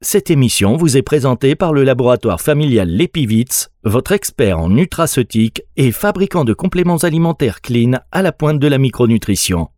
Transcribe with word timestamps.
Cette 0.00 0.30
émission 0.30 0.76
vous 0.76 0.96
est 0.96 1.02
présentée 1.02 1.56
par 1.56 1.72
le 1.72 1.82
laboratoire 1.82 2.40
familial 2.40 2.88
Lepivitz, 2.88 3.70
votre 3.82 4.12
expert 4.12 4.60
en 4.60 4.68
nutraceutique 4.68 5.62
et 5.76 5.90
fabricant 5.90 6.44
de 6.44 6.54
compléments 6.54 6.98
alimentaires 6.98 7.60
clean 7.60 7.94
à 8.12 8.22
la 8.22 8.30
pointe 8.30 8.60
de 8.60 8.68
la 8.68 8.78
micronutrition. 8.78 9.70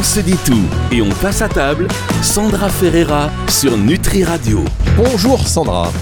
On 0.00 0.02
se 0.02 0.20
dit 0.20 0.36
tout 0.46 0.62
et 0.90 1.02
on 1.02 1.10
passe 1.10 1.42
à 1.42 1.48
table. 1.48 1.86
Sandra 2.22 2.70
Ferreira 2.70 3.28
sur 3.48 3.76
Nutri 3.76 4.24
Radio. 4.24 4.64
Bonjour 4.96 5.46
Sandra. 5.46 5.92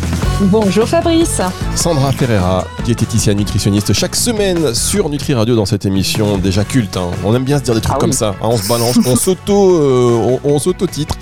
Bonjour 0.42 0.86
Fabrice. 0.88 1.40
Sandra 1.74 2.12
Ferreira, 2.12 2.64
diététicienne 2.84 3.38
nutritionniste, 3.38 3.92
chaque 3.92 4.14
semaine 4.14 4.72
sur 4.72 5.08
Nutri 5.08 5.34
Radio 5.34 5.56
dans 5.56 5.64
cette 5.66 5.84
émission 5.84 6.38
déjà 6.38 6.64
culte. 6.64 6.96
hein. 6.96 7.10
On 7.24 7.34
aime 7.34 7.42
bien 7.42 7.58
se 7.58 7.64
dire 7.64 7.74
des 7.74 7.80
trucs 7.80 7.96
Ah 7.96 8.00
comme 8.00 8.10
oui. 8.10 8.16
ça. 8.16 8.28
hein. 8.40 8.46
on 8.48 8.56
se 8.56 8.68
balance, 8.68 8.98
on 9.04 9.16
s'auto, 9.16 9.74
euh, 9.74 10.38
on, 10.44 10.54
on 10.54 10.58
s'auto-titre, 10.60 11.16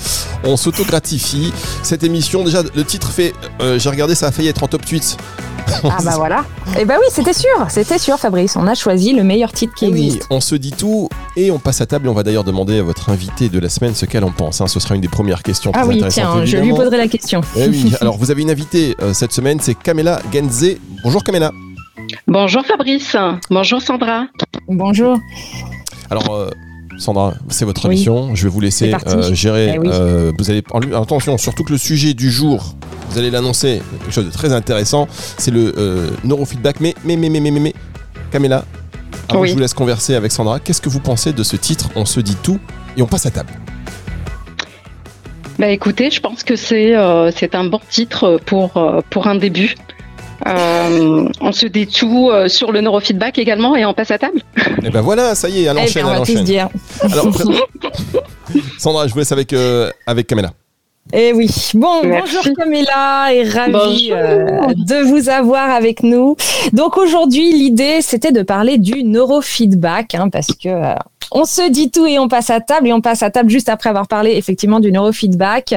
on 0.44 0.58
s'auto-gratifie. 0.58 1.54
Cette 1.82 2.04
émission, 2.04 2.44
déjà, 2.44 2.62
le 2.74 2.84
titre 2.84 3.08
fait, 3.10 3.32
euh, 3.62 3.78
j'ai 3.78 3.88
regardé, 3.88 4.14
ça 4.14 4.26
a 4.26 4.32
failli 4.32 4.48
être 4.48 4.62
en 4.62 4.68
top 4.68 4.84
tweets. 4.84 5.16
Ah 5.84 5.98
bah 6.04 6.12
voilà. 6.16 6.44
Eh 6.78 6.84
bah 6.84 6.94
oui, 7.00 7.06
c'était 7.10 7.32
sûr, 7.32 7.48
c'était 7.68 7.98
sûr 7.98 8.18
Fabrice. 8.18 8.56
On 8.56 8.66
a 8.66 8.74
choisi 8.74 9.12
le 9.12 9.22
meilleur 9.24 9.52
titre 9.52 9.74
qui 9.74 9.86
Eh 9.86 9.88
oui, 9.92 10.04
existe. 10.06 10.26
on 10.30 10.40
se 10.40 10.54
dit 10.54 10.72
tout 10.72 11.08
et 11.36 11.50
on 11.50 11.58
passe 11.58 11.80
à 11.80 11.86
table 11.86 12.06
et 12.06 12.08
on 12.08 12.14
va 12.14 12.22
d'ailleurs 12.22 12.44
demander 12.44 12.78
à 12.78 12.82
votre 12.82 13.10
invité 13.10 13.48
de 13.48 13.58
la 13.58 13.68
semaine 13.68 13.94
ce 13.94 14.06
qu'elle 14.06 14.24
en 14.24 14.30
pense. 14.32 14.60
hein. 14.60 14.66
Ce 14.66 14.80
sera 14.80 14.94
une 14.94 15.00
des 15.00 15.08
premières 15.08 15.42
questions 15.42 15.72
Ah 15.74 15.86
oui, 15.86 16.02
tiens, 16.08 16.44
je 16.44 16.56
lui 16.56 16.70
poserai 16.72 16.96
la 16.96 17.08
question. 17.08 17.40
Eh 17.56 17.66
oui, 17.68 17.92
alors 18.00 18.16
vous 18.16 18.30
avez 18.30 18.42
une 18.42 18.50
invitée 18.50 18.96
euh, 19.02 19.12
cette 19.14 19.32
semaine, 19.32 19.58
c'est 19.60 19.74
Kamela 19.74 20.20
Genze. 20.32 20.76
Bonjour 21.02 21.22
Kamela. 21.24 21.52
Bonjour 22.28 22.64
Fabrice, 22.64 23.16
bonjour 23.50 23.80
Sandra. 23.82 24.26
Bonjour. 24.68 25.18
Alors 26.10 26.34
euh, 26.34 26.50
Sandra, 26.98 27.34
c'est 27.48 27.64
votre 27.64 27.86
Oui. 27.88 27.94
émission. 27.94 28.34
Je 28.34 28.44
vais 28.44 28.48
vous 28.48 28.60
laisser 28.60 28.92
euh, 29.06 29.34
gérer. 29.34 29.72
Eh 29.74 29.78
oui. 29.78 29.88
euh, 29.92 30.32
vous 30.38 30.50
allez 30.50 30.62
attention, 30.94 31.36
surtout 31.38 31.62
que 31.64 31.72
le 31.72 31.78
sujet 31.78 32.14
du 32.14 32.30
jour, 32.30 32.74
vous 33.10 33.18
allez 33.18 33.30
l'annoncer, 33.30 33.82
quelque 34.00 34.12
chose 34.12 34.24
de 34.26 34.30
très 34.30 34.52
intéressant, 34.52 35.06
c'est 35.38 35.50
le 35.50 35.74
euh, 35.76 36.10
neurofeedback. 36.24 36.80
Mais 36.80 36.94
mais 37.04 37.16
mais 37.16 37.28
mais 37.28 37.40
mais 37.40 37.50
mais, 37.50 37.60
mais 37.60 37.74
Kamela, 38.30 38.64
avant 39.28 39.40
que 39.40 39.42
Oui. 39.42 39.48
je 39.48 39.54
vous 39.54 39.60
laisse 39.60 39.74
converser 39.74 40.14
avec 40.14 40.32
Sandra, 40.32 40.58
qu'est-ce 40.60 40.80
que 40.80 40.88
vous 40.88 41.00
pensez 41.00 41.32
de 41.32 41.42
ce 41.42 41.56
titre 41.56 41.90
On 41.96 42.04
se 42.06 42.20
dit 42.20 42.36
tout 42.42 42.58
et 42.96 43.02
on 43.02 43.06
passe 43.06 43.26
à 43.26 43.30
table. 43.30 43.50
Bah 45.58 45.68
écoutez, 45.68 46.10
je 46.10 46.20
pense 46.20 46.42
que 46.44 46.54
c'est 46.56 46.94
c'est 47.34 47.54
un 47.54 47.64
bon 47.64 47.80
titre 47.90 48.38
pour, 48.44 48.72
pour 49.10 49.26
un 49.26 49.36
début. 49.36 49.74
Euh, 50.46 51.28
on 51.40 51.52
se 51.52 51.66
dit 51.66 51.86
tout 51.86 52.30
euh, 52.30 52.48
sur 52.48 52.72
le 52.72 52.80
neurofeedback 52.80 53.38
également 53.38 53.74
et 53.76 53.84
on 53.84 53.94
passe 53.94 54.10
à 54.10 54.18
table. 54.18 54.40
Et 54.84 54.90
ben 54.90 55.00
voilà, 55.00 55.34
ça 55.34 55.48
y 55.48 55.60
est, 55.60 55.64
elle 55.64 55.76
Eh 55.78 55.82
enchaîne, 55.82 56.02
bien, 56.04 56.06
on 56.06 56.12
elle 56.12 56.18
va 56.20 56.24
tous 56.24 56.32
enchaîne. 56.32 56.44
dire. 56.44 56.68
Alors, 57.02 57.26
Sandra, 58.78 59.06
je 59.08 59.12
vous 59.12 59.18
laisse 59.18 59.32
avec 59.32 59.52
euh, 59.52 59.90
avec 60.06 60.26
Kamela. 60.26 60.52
Eh 61.12 61.32
oui. 61.32 61.48
Bon, 61.74 62.02
Merci. 62.04 62.34
bonjour 62.36 62.56
Camilla 62.56 63.32
et 63.32 63.48
ravie 63.48 64.08
euh, 64.10 64.44
de 64.74 65.04
vous 65.08 65.28
avoir 65.28 65.70
avec 65.70 66.02
nous. 66.02 66.36
Donc 66.72 66.96
aujourd'hui, 66.96 67.52
l'idée, 67.52 68.00
c'était 68.00 68.32
de 68.32 68.42
parler 68.42 68.76
du 68.78 69.04
neurofeedback, 69.04 70.16
hein, 70.16 70.28
parce 70.30 70.48
que 70.48 70.68
euh, 70.68 70.94
on 71.32 71.44
se 71.44 71.68
dit 71.70 71.90
tout 71.90 72.06
et 72.06 72.18
on 72.18 72.28
passe 72.28 72.50
à 72.50 72.60
table 72.60 72.88
et 72.88 72.92
on 72.92 73.00
passe 73.00 73.22
à 73.22 73.30
table 73.30 73.50
juste 73.50 73.68
après 73.68 73.90
avoir 73.90 74.06
parlé 74.08 74.32
effectivement 74.36 74.80
du 74.80 74.92
neurofeedback. 74.92 75.74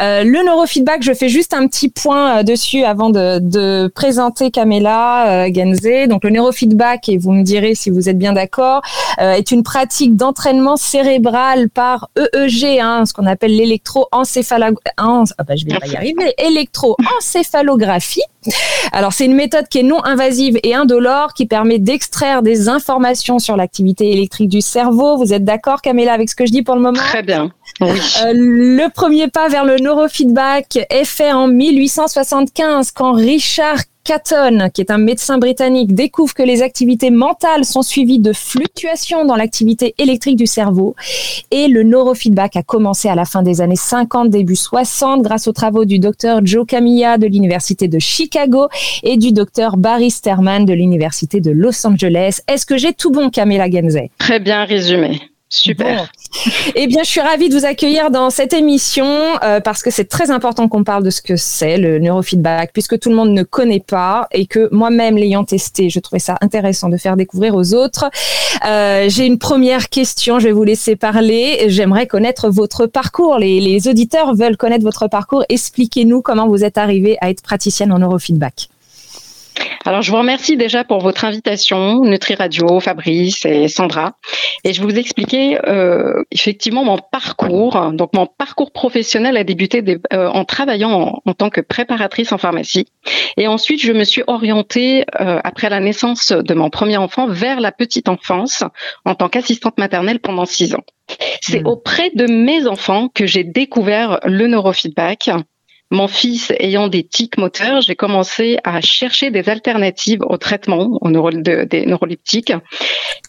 Euh, 0.00 0.24
le 0.24 0.44
neurofeedback, 0.44 1.02
je 1.02 1.12
fais 1.14 1.28
juste 1.28 1.54
un 1.54 1.66
petit 1.66 1.88
point 1.88 2.38
euh, 2.38 2.42
dessus 2.42 2.84
avant 2.84 3.10
de, 3.10 3.38
de 3.40 3.90
présenter 3.94 4.50
Camilla 4.50 5.44
euh, 5.46 5.50
Genze. 5.54 6.08
Donc 6.08 6.24
le 6.24 6.30
neurofeedback, 6.30 7.08
et 7.08 7.18
vous 7.18 7.32
me 7.32 7.42
direz 7.42 7.74
si 7.74 7.90
vous 7.90 8.08
êtes 8.08 8.18
bien 8.18 8.32
d'accord, 8.32 8.82
euh, 9.20 9.32
est 9.34 9.50
une 9.50 9.62
pratique 9.62 10.16
d'entraînement 10.16 10.76
cérébral 10.76 11.68
par 11.70 12.08
EEG, 12.16 12.80
hein, 12.80 13.04
ce 13.06 13.12
qu'on 13.12 13.26
appelle 13.26 13.54
l'électroencéphalo... 13.56 14.76
en- 14.98 15.24
ah 15.38 15.42
bah, 15.44 15.54
je 15.56 15.64
vais 15.64 15.78
pas 15.78 15.86
y 15.86 15.96
arriver. 15.96 16.14
Alors 18.92 19.12
c'est 19.12 19.24
une 19.26 19.34
méthode 19.34 19.68
qui 19.68 19.78
est 19.78 19.82
non 19.82 20.04
invasive 20.04 20.58
et 20.62 20.74
indolore 20.74 21.34
qui 21.34 21.46
permet 21.46 21.78
d'extraire 21.78 22.42
des 22.42 22.68
informations 22.68 23.38
sur 23.38 23.56
l'activité 23.56 24.10
électrique 24.10 24.48
du 24.48 24.60
cerveau. 24.60 25.16
Vous 25.16 25.32
êtes 25.32 25.44
d'accord 25.44 25.82
Camilla 25.82 26.12
avec 26.12 26.28
ce 26.30 26.36
que 26.36 26.46
je 26.46 26.52
dis 26.52 26.62
pour 26.62 26.74
le 26.74 26.80
moment? 26.82 26.98
Très 26.98 27.22
bien. 27.22 27.50
Oui. 27.80 27.88
euh, 28.24 28.32
le 28.34 28.88
premier 28.90 29.28
pas 29.28 29.48
vers 29.48 29.64
le 29.64 29.76
neurofeedback 29.76 30.78
est 30.90 31.04
fait 31.04 31.32
en 31.32 31.48
1875 31.48 32.92
quand 32.92 33.12
Richard 33.12 33.78
Catton, 34.04 34.68
qui 34.72 34.82
est 34.82 34.90
un 34.90 34.98
médecin 34.98 35.38
britannique, 35.38 35.94
découvre 35.94 36.34
que 36.34 36.42
les 36.42 36.60
activités 36.60 37.10
mentales 37.10 37.64
sont 37.64 37.80
suivies 37.80 38.18
de 38.18 38.34
fluctuations 38.34 39.24
dans 39.24 39.34
l'activité 39.34 39.94
électrique 39.96 40.36
du 40.36 40.46
cerveau. 40.46 40.94
Et 41.50 41.68
le 41.68 41.82
neurofeedback 41.84 42.56
a 42.56 42.62
commencé 42.62 43.08
à 43.08 43.14
la 43.14 43.24
fin 43.24 43.42
des 43.42 43.62
années 43.62 43.76
50, 43.76 44.28
début 44.28 44.56
60, 44.56 45.22
grâce 45.22 45.48
aux 45.48 45.52
travaux 45.52 45.86
du 45.86 45.98
docteur 45.98 46.44
Joe 46.44 46.66
Camilla 46.66 47.16
de 47.16 47.26
l'Université 47.26 47.88
de 47.88 47.98
Chicago 47.98 48.68
et 49.02 49.16
du 49.16 49.32
docteur 49.32 49.78
Barry 49.78 50.10
Sterman 50.10 50.66
de 50.66 50.74
l'Université 50.74 51.40
de 51.40 51.50
Los 51.50 51.86
Angeles. 51.86 52.40
Est-ce 52.46 52.66
que 52.66 52.76
j'ai 52.76 52.92
tout 52.92 53.10
bon, 53.10 53.30
Camilla 53.30 53.70
Genze 53.70 53.98
Très 54.18 54.38
bien 54.38 54.64
résumé. 54.64 55.20
Super. 55.54 56.10
Eh 56.74 56.88
bien, 56.88 57.04
je 57.04 57.08
suis 57.08 57.20
ravie 57.20 57.48
de 57.48 57.56
vous 57.56 57.64
accueillir 57.64 58.10
dans 58.10 58.28
cette 58.28 58.52
émission 58.52 59.06
euh, 59.44 59.60
parce 59.60 59.84
que 59.84 59.90
c'est 59.90 60.06
très 60.06 60.32
important 60.32 60.68
qu'on 60.68 60.82
parle 60.82 61.04
de 61.04 61.10
ce 61.10 61.22
que 61.22 61.36
c'est 61.36 61.78
le 61.78 62.00
neurofeedback, 62.00 62.72
puisque 62.72 62.98
tout 62.98 63.08
le 63.08 63.14
monde 63.14 63.30
ne 63.30 63.44
connaît 63.44 63.80
pas 63.80 64.26
et 64.32 64.46
que 64.46 64.68
moi-même 64.72 65.16
l'ayant 65.16 65.44
testé, 65.44 65.90
je 65.90 66.00
trouvais 66.00 66.18
ça 66.18 66.36
intéressant 66.40 66.88
de 66.88 66.96
faire 66.96 67.16
découvrir 67.16 67.54
aux 67.54 67.72
autres. 67.72 68.10
Euh, 68.66 69.08
J'ai 69.08 69.26
une 69.26 69.38
première 69.38 69.88
question, 69.90 70.40
je 70.40 70.46
vais 70.46 70.52
vous 70.52 70.64
laisser 70.64 70.96
parler. 70.96 71.66
J'aimerais 71.68 72.08
connaître 72.08 72.50
votre 72.50 72.86
parcours. 72.86 73.38
Les, 73.38 73.60
les 73.60 73.86
auditeurs 73.86 74.34
veulent 74.34 74.56
connaître 74.56 74.84
votre 74.84 75.06
parcours. 75.06 75.44
Expliquez-nous 75.48 76.20
comment 76.20 76.48
vous 76.48 76.64
êtes 76.64 76.78
arrivée 76.78 77.16
à 77.20 77.30
être 77.30 77.42
praticienne 77.42 77.92
en 77.92 78.00
neurofeedback. 78.00 78.68
Alors 79.84 80.02
je 80.02 80.10
vous 80.10 80.16
remercie 80.16 80.56
déjà 80.56 80.82
pour 80.84 81.00
votre 81.00 81.24
invitation, 81.24 82.00
Nutri 82.04 82.34
Radio, 82.34 82.80
Fabrice 82.80 83.44
et 83.44 83.68
Sandra. 83.68 84.14
Et 84.64 84.72
je 84.72 84.80
vais 84.80 84.86
vous 84.92 84.98
expliquer 84.98 85.58
euh, 85.68 86.22
effectivement 86.30 86.84
mon 86.84 86.98
parcours. 86.98 87.90
Donc 87.92 88.14
mon 88.14 88.26
parcours 88.26 88.72
professionnel 88.72 89.36
a 89.36 89.44
débuté 89.44 89.82
des- 89.82 89.98
euh, 90.12 90.28
en 90.28 90.44
travaillant 90.44 90.90
en, 90.90 91.22
en 91.24 91.34
tant 91.34 91.50
que 91.50 91.60
préparatrice 91.60 92.32
en 92.32 92.38
pharmacie. 92.38 92.86
Et 93.36 93.46
ensuite 93.46 93.82
je 93.82 93.92
me 93.92 94.04
suis 94.04 94.22
orientée 94.26 95.04
euh, 95.20 95.38
après 95.44 95.68
la 95.68 95.80
naissance 95.80 96.32
de 96.32 96.54
mon 96.54 96.70
premier 96.70 96.96
enfant 96.96 97.26
vers 97.28 97.60
la 97.60 97.70
petite 97.72 98.08
enfance 98.08 98.64
en 99.04 99.14
tant 99.14 99.28
qu'assistante 99.28 99.78
maternelle 99.78 100.18
pendant 100.20 100.46
six 100.46 100.74
ans. 100.74 100.84
C'est 101.42 101.60
Mhm. 101.60 101.66
auprès 101.66 102.10
de 102.14 102.26
mes 102.26 102.66
enfants 102.66 103.08
que 103.14 103.26
j'ai 103.26 103.44
découvert 103.44 104.18
le 104.24 104.46
neurofeedback. 104.46 105.28
Mon 105.94 106.08
fils 106.08 106.52
ayant 106.58 106.88
des 106.88 107.04
tics 107.04 107.38
moteurs, 107.38 107.80
j'ai 107.80 107.94
commencé 107.94 108.58
à 108.64 108.80
chercher 108.80 109.30
des 109.30 109.48
alternatives 109.48 110.22
au 110.28 110.38
traitement 110.38 110.98
des 111.04 111.86
neuroleptiques 111.86 112.52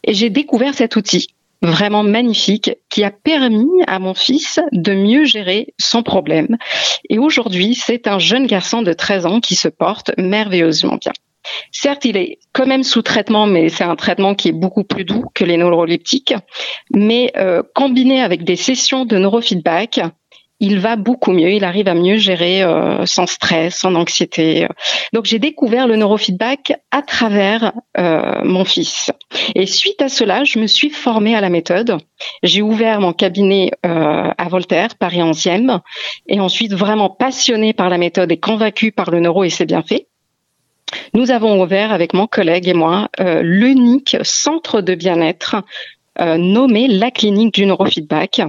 et 0.03 0.15
j'ai 0.15 0.31
découvert 0.31 0.73
cet 0.73 0.95
outil 0.95 1.27
vraiment 1.61 2.01
magnifique 2.01 2.71
qui 2.89 3.03
a 3.03 3.11
permis 3.11 3.83
à 3.85 3.99
mon 3.99 4.15
fils 4.15 4.59
de 4.71 4.95
mieux 4.95 5.25
gérer 5.25 5.75
son 5.77 6.01
problème. 6.01 6.57
Et 7.07 7.19
aujourd'hui, 7.19 7.75
c'est 7.75 8.07
un 8.07 8.17
jeune 8.17 8.47
garçon 8.47 8.81
de 8.81 8.93
13 8.93 9.27
ans 9.27 9.41
qui 9.41 9.53
se 9.53 9.67
porte 9.67 10.09
merveilleusement 10.17 10.95
bien. 10.95 11.13
Certes, 11.71 12.05
il 12.05 12.17
est 12.17 12.39
quand 12.51 12.65
même 12.65 12.83
sous 12.83 13.03
traitement, 13.03 13.45
mais 13.45 13.69
c'est 13.69 13.83
un 13.83 13.95
traitement 13.95 14.33
qui 14.33 14.47
est 14.47 14.53
beaucoup 14.53 14.83
plus 14.83 15.05
doux 15.05 15.25
que 15.35 15.45
les 15.45 15.57
neuroleptiques. 15.57 16.33
Mais 16.91 17.31
euh, 17.37 17.61
combiné 17.75 18.21
avec 18.21 18.43
des 18.43 18.55
sessions 18.55 19.05
de 19.05 19.17
neurofeedback, 19.17 20.01
il 20.65 20.79
va 20.79 20.95
beaucoup 20.95 21.31
mieux, 21.31 21.51
il 21.51 21.63
arrive 21.63 21.87
à 21.87 21.93
mieux 21.93 22.17
gérer 22.17 22.63
euh, 22.63 23.05
son 23.05 23.27
stress, 23.27 23.77
son 23.77 23.93
anxiété. 23.95 24.67
Donc 25.13 25.25
j'ai 25.25 25.37
découvert 25.37 25.87
le 25.87 25.95
neurofeedback 25.95 26.73
à 26.89 27.03
travers 27.03 27.71
euh, 27.99 28.41
mon 28.43 28.65
fils. 28.65 29.11
Et 29.53 29.67
suite 29.67 30.01
à 30.01 30.09
cela, 30.09 30.43
je 30.43 30.57
me 30.57 30.65
suis 30.65 30.89
formée 30.89 31.35
à 31.35 31.41
la 31.41 31.49
méthode. 31.49 31.97
J'ai 32.41 32.63
ouvert 32.63 32.99
mon 32.99 33.13
cabinet 33.13 33.69
euh, 33.85 34.31
à 34.35 34.49
Voltaire, 34.49 34.95
Paris 34.95 35.19
11e, 35.19 35.81
et 36.27 36.39
ensuite 36.39 36.73
vraiment 36.73 37.11
passionnée 37.11 37.73
par 37.73 37.89
la 37.89 37.99
méthode 37.99 38.31
et 38.31 38.39
convaincue 38.39 38.91
par 38.91 39.11
le 39.11 39.19
neuro 39.19 39.43
et 39.43 39.51
ses 39.51 39.65
bienfaits. 39.65 40.07
Nous 41.13 41.31
avons 41.31 41.61
ouvert 41.61 41.91
avec 41.91 42.13
mon 42.13 42.27
collègue 42.27 42.67
et 42.67 42.73
moi 42.73 43.09
euh, 43.19 43.41
l'unique 43.41 44.17
centre 44.23 44.81
de 44.81 44.95
bien-être 44.95 45.57
euh, 46.19 46.37
nommé 46.37 46.87
la 46.87 47.11
clinique 47.11 47.53
du 47.53 47.65
neurofeedback, 47.65 48.41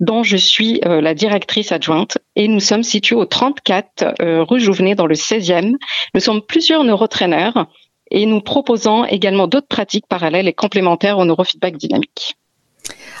dont 0.00 0.22
je 0.22 0.36
suis 0.36 0.80
euh, 0.84 1.00
la 1.00 1.14
directrice 1.14 1.72
adjointe. 1.72 2.18
Et 2.36 2.48
nous 2.48 2.60
sommes 2.60 2.82
situés 2.82 3.16
au 3.16 3.24
34 3.24 4.14
euh, 4.20 4.44
rue 4.44 4.60
Jouvenet 4.60 4.94
dans 4.94 5.06
le 5.06 5.14
16e. 5.14 5.74
Nous 6.14 6.20
sommes 6.20 6.42
plusieurs 6.42 6.84
neurotraîneurs 6.84 7.66
et 8.10 8.26
nous 8.26 8.40
proposons 8.40 9.04
également 9.04 9.46
d'autres 9.46 9.68
pratiques 9.68 10.06
parallèles 10.06 10.48
et 10.48 10.52
complémentaires 10.52 11.18
au 11.18 11.24
neurofeedback 11.24 11.76
dynamique. 11.76 12.36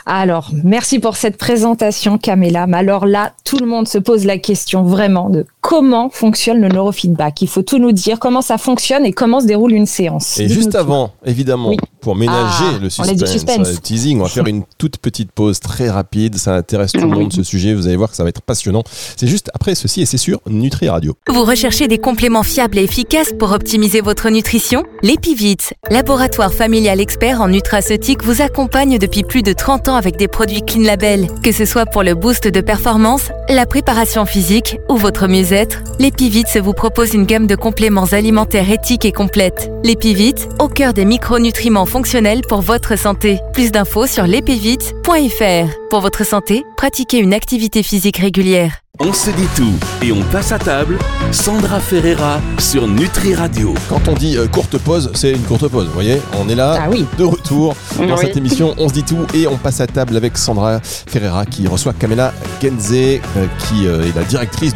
Alors, 0.06 0.50
merci 0.62 0.98
pour 0.98 1.16
cette 1.16 1.38
présentation, 1.38 2.18
Camilla. 2.18 2.66
Mais 2.66 2.76
alors 2.76 3.06
là, 3.06 3.32
tout 3.44 3.58
le 3.58 3.66
monde 3.66 3.88
se 3.88 3.96
pose 3.96 4.26
la 4.26 4.36
question 4.36 4.82
vraiment 4.82 5.30
de 5.30 5.46
comment 5.64 6.10
fonctionne 6.10 6.60
le 6.60 6.68
neurofeedback. 6.68 7.40
Il 7.40 7.48
faut 7.48 7.62
tout 7.62 7.78
nous 7.78 7.92
dire, 7.92 8.20
comment 8.20 8.42
ça 8.42 8.58
fonctionne 8.58 9.06
et 9.06 9.12
comment 9.12 9.40
se 9.40 9.46
déroule 9.46 9.72
une 9.72 9.86
séance. 9.86 10.38
Et 10.38 10.46
juste 10.46 10.74
avant, 10.74 11.12
évidemment, 11.24 11.72
pour 12.02 12.14
ménager 12.16 12.64
ah, 12.74 12.78
le 12.82 12.90
suspense, 12.90 13.72
le 13.72 13.78
teasing, 13.78 14.20
on 14.20 14.24
va 14.24 14.28
faire 14.28 14.46
une 14.46 14.64
toute 14.76 14.98
petite 14.98 15.32
pause 15.32 15.60
très 15.60 15.88
rapide. 15.88 16.36
Ça 16.36 16.54
intéresse 16.54 16.92
tout 16.92 17.00
le 17.00 17.08
monde 17.08 17.32
ce 17.32 17.42
sujet. 17.42 17.72
Vous 17.72 17.86
allez 17.86 17.96
voir 17.96 18.10
que 18.10 18.16
ça 18.16 18.24
va 18.24 18.28
être 18.28 18.42
passionnant. 18.42 18.82
C'est 19.16 19.26
juste 19.26 19.50
après 19.54 19.74
ceci 19.74 20.02
et 20.02 20.06
c'est 20.06 20.18
sûr, 20.18 20.38
Nutri 20.46 20.90
Radio. 20.90 21.14
Vous 21.28 21.44
recherchez 21.44 21.88
des 21.88 21.96
compléments 21.96 22.42
fiables 22.42 22.76
et 22.76 22.84
efficaces 22.84 23.32
pour 23.38 23.52
optimiser 23.52 24.02
votre 24.02 24.28
nutrition? 24.28 24.84
L'Epivit, 25.02 25.56
laboratoire 25.90 26.52
familial 26.52 27.00
expert 27.00 27.40
en 27.40 27.48
nutraceutique, 27.48 28.22
vous 28.22 28.42
accompagne 28.42 28.98
depuis 28.98 29.22
plus 29.22 29.42
de 29.42 29.54
30 29.54 29.88
ans 29.88 29.96
avec 29.96 30.18
des 30.18 30.28
produits 30.28 30.60
Clean 30.60 30.82
Label. 30.82 31.28
Que 31.42 31.52
ce 31.52 31.64
soit 31.64 31.86
pour 31.86 32.02
le 32.02 32.14
boost 32.14 32.48
de 32.48 32.60
performance, 32.60 33.30
la 33.48 33.64
préparation 33.64 34.26
physique 34.26 34.78
ou 34.90 34.98
votre 34.98 35.26
mieux-être, 35.54 35.82
l'Epivit 35.98 36.44
vous 36.60 36.72
propose 36.72 37.14
une 37.14 37.24
gamme 37.24 37.46
de 37.46 37.56
compléments 37.56 38.12
alimentaires 38.12 38.70
éthiques 38.70 39.04
et 39.04 39.12
complètes. 39.12 39.70
L'Epivit, 39.84 40.34
au 40.58 40.68
cœur 40.68 40.92
des 40.92 41.04
micronutriments 41.04 41.86
fonctionnels 41.86 42.42
pour 42.48 42.60
votre 42.60 42.98
santé. 42.98 43.40
Plus 43.52 43.70
d'infos 43.70 44.06
sur 44.06 44.26
l'epivit.fr. 44.26 45.88
Pour 45.90 46.00
votre 46.00 46.24
santé, 46.24 46.64
pratiquez 46.76 47.18
une 47.18 47.34
activité 47.34 47.82
physique 47.82 48.18
régulière. 48.18 48.80
On 49.00 49.12
se 49.12 49.30
dit 49.30 49.48
tout 49.56 49.72
et 50.04 50.12
on 50.12 50.22
passe 50.30 50.52
à 50.52 50.58
table. 50.58 50.98
Sandra 51.32 51.80
Ferreira 51.80 52.40
sur 52.58 52.86
Nutri 52.86 53.34
Radio. 53.34 53.74
Quand 53.88 54.06
on 54.06 54.14
dit 54.14 54.36
euh, 54.36 54.46
courte 54.46 54.78
pause, 54.78 55.10
c'est 55.14 55.32
une 55.32 55.42
courte 55.42 55.66
pause. 55.66 55.86
Vous 55.86 55.92
voyez, 55.92 56.20
on 56.38 56.48
est 56.48 56.54
là, 56.54 56.78
ah 56.80 56.88
oui. 56.88 57.04
de 57.18 57.24
retour 57.24 57.74
dans 57.98 58.16
cette 58.16 58.36
émission. 58.36 58.72
On 58.78 58.88
se 58.88 58.94
dit 58.94 59.02
tout 59.02 59.26
et 59.34 59.48
on 59.48 59.56
passe 59.56 59.80
à 59.80 59.88
table 59.88 60.16
avec 60.16 60.38
Sandra 60.38 60.80
Ferreira 60.80 61.44
qui 61.44 61.66
reçoit 61.66 61.92
Kamela 61.92 62.32
Genze, 62.62 62.92
euh, 62.92 63.18
qui 63.66 63.88
euh, 63.88 64.04
est 64.04 64.14
la 64.14 64.22
directrice 64.22 64.74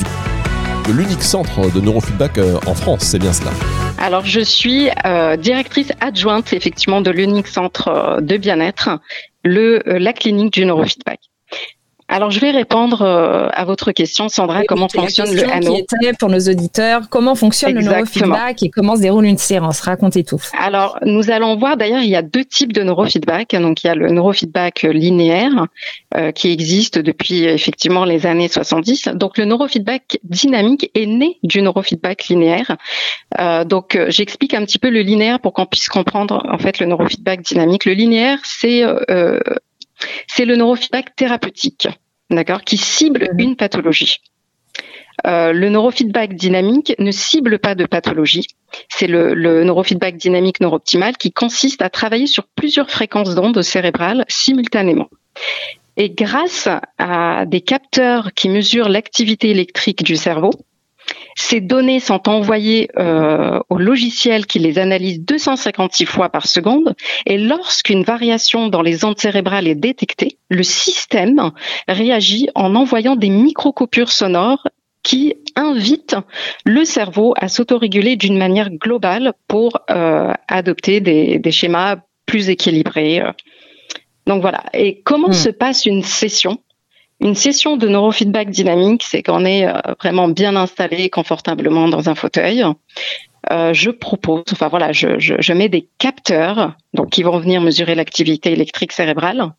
l'unique 0.92 1.22
centre 1.22 1.70
de 1.72 1.80
neurofeedback 1.80 2.38
en 2.66 2.74
France. 2.74 3.02
C'est 3.02 3.18
bien 3.18 3.32
cela. 3.32 3.50
Alors, 3.98 4.24
je 4.24 4.40
suis 4.40 4.88
directrice 5.38 5.92
adjointe 6.00 6.52
effectivement 6.52 7.00
de 7.00 7.10
l'unique 7.10 7.48
centre 7.48 8.18
de 8.20 8.36
bien-être, 8.36 8.90
le 9.44 9.82
la 9.86 10.12
clinique 10.12 10.52
du 10.52 10.64
neurofeedback. 10.64 11.20
Alors, 12.10 12.30
je 12.30 12.40
vais 12.40 12.50
répondre 12.50 13.02
euh, 13.02 13.48
à 13.52 13.66
votre 13.66 13.92
question, 13.92 14.30
Sandra. 14.30 14.64
comment 14.64 14.88
fonctionne 14.88 15.34
le 15.34 15.44
ANO 15.46 15.76
Pour 16.18 16.30
nos 16.30 16.40
auditeurs, 16.40 17.10
comment 17.10 17.34
fonctionne 17.34 17.74
le 17.74 17.82
neurofeedback 17.82 18.62
et 18.62 18.70
comment 18.70 18.96
se 18.96 19.02
déroule 19.02 19.26
une 19.26 19.36
séance? 19.36 19.80
Racontez 19.80 20.24
tout. 20.24 20.40
Alors, 20.58 20.98
nous 21.04 21.30
allons 21.30 21.56
voir. 21.56 21.76
D'ailleurs, 21.76 22.00
il 22.00 22.08
y 22.08 22.16
a 22.16 22.22
deux 22.22 22.46
types 22.46 22.72
de 22.72 22.82
neurofeedback. 22.82 23.54
Donc, 23.56 23.84
il 23.84 23.88
y 23.88 23.90
a 23.90 23.94
le 23.94 24.08
neurofeedback 24.08 24.82
linéaire 24.84 25.66
euh, 26.16 26.32
qui 26.32 26.50
existe 26.50 26.98
depuis 26.98 27.44
effectivement 27.44 28.06
les 28.06 28.24
années 28.24 28.48
70. 28.48 29.08
Donc, 29.08 29.36
le 29.36 29.44
neurofeedback 29.44 30.18
dynamique 30.24 30.90
est 30.94 31.06
né 31.06 31.38
du 31.42 31.60
neurofeedback 31.60 32.28
linéaire. 32.28 32.76
Euh, 33.38 33.64
donc, 33.64 33.98
j'explique 34.08 34.54
un 34.54 34.64
petit 34.64 34.78
peu 34.78 34.88
le 34.88 35.00
linéaire 35.00 35.40
pour 35.40 35.52
qu'on 35.52 35.66
puisse 35.66 35.90
comprendre 35.90 36.42
en 36.50 36.56
fait 36.56 36.80
le 36.80 36.86
neurofeedback 36.86 37.42
dynamique. 37.42 37.84
Le 37.84 37.92
linéaire, 37.92 38.38
c'est 38.44 38.82
c'est 40.26 40.44
le 40.44 40.56
neurofeedback 40.56 41.16
thérapeutique, 41.16 41.88
d'accord, 42.30 42.62
qui 42.62 42.76
cible 42.76 43.28
mhm. 43.32 43.40
une 43.40 43.56
pathologie. 43.56 44.18
Euh, 45.26 45.52
le 45.52 45.68
neurofeedback 45.68 46.34
dynamique 46.34 46.94
ne 46.98 47.10
cible 47.10 47.58
pas 47.58 47.74
de 47.74 47.86
pathologie. 47.86 48.46
C'est 48.88 49.08
le, 49.08 49.64
neurofeedback 49.64 50.16
dynamique 50.16 50.60
neurooptimal 50.60 51.16
qui 51.16 51.32
consiste 51.32 51.82
à 51.82 51.90
travailler 51.90 52.26
sur 52.26 52.44
plusieurs 52.54 52.90
fréquences 52.90 53.34
d'ondes 53.34 53.60
cérébrales 53.62 54.24
simultanément. 54.28 55.08
Et 55.96 56.10
grâce 56.10 56.68
à 56.98 57.44
des 57.46 57.60
capteurs 57.60 58.32
qui 58.32 58.48
mesurent 58.48 58.88
l'activité 58.88 59.50
électrique 59.50 60.04
du 60.04 60.14
cerveau, 60.14 60.50
ces 61.38 61.60
données 61.60 62.00
sont 62.00 62.28
envoyées 62.28 62.90
euh, 62.98 63.60
au 63.68 63.78
logiciel 63.78 64.44
qui 64.44 64.58
les 64.58 64.76
analyse 64.76 65.20
256 65.20 66.04
fois 66.04 66.30
par 66.30 66.48
seconde 66.48 66.96
et 67.26 67.38
lorsqu'une 67.38 68.02
variation 68.02 68.66
dans 68.66 68.82
les 68.82 69.04
ondes 69.04 69.18
cérébrales 69.18 69.68
est 69.68 69.76
détectée, 69.76 70.38
le 70.48 70.64
système 70.64 71.52
réagit 71.86 72.48
en 72.56 72.74
envoyant 72.74 73.14
des 73.14 73.30
microcopures 73.30 74.10
sonores 74.10 74.66
qui 75.04 75.36
invitent 75.54 76.16
le 76.64 76.84
cerveau 76.84 77.34
à 77.36 77.46
s'autoréguler 77.46 78.16
d'une 78.16 78.36
manière 78.36 78.70
globale 78.70 79.32
pour 79.46 79.78
euh, 79.90 80.32
adopter 80.48 81.00
des, 81.00 81.52
schémas 81.52 81.98
plus 82.26 82.50
équilibrés. 82.50 83.22
Donc 84.26 84.40
voilà. 84.42 84.64
Et 84.74 85.00
comment 85.02 85.28
hmm. 85.28 85.34
se 85.34 85.50
passe 85.50 85.86
une 85.86 86.02
session 86.02 86.58
une 87.20 87.34
session 87.34 87.76
de 87.76 87.88
neurofeedback 87.88 88.50
dynamique, 88.50 89.02
c'est 89.02 89.22
qu'on 89.22 89.44
est 89.44 89.66
euh, 89.66 89.74
vraiment 90.00 90.28
bien 90.28 90.54
installé 90.56 91.10
confortablement 91.10 91.88
dans 91.88 92.08
un 92.08 92.14
fauteuil. 92.14 92.64
Euh, 93.50 93.72
je 93.72 93.90
propose, 93.90 94.44
enfin 94.52 94.68
voilà, 94.68 94.92
je, 94.92 95.18
je, 95.18 95.52
mets 95.52 95.68
des 95.68 95.88
capteurs, 95.98 96.74
donc 96.94 97.10
qui 97.10 97.22
vont 97.22 97.38
venir 97.38 97.60
mesurer 97.60 97.94
l'activité 97.94 98.52
électrique 98.52 98.92
cérébrale. 98.92 99.52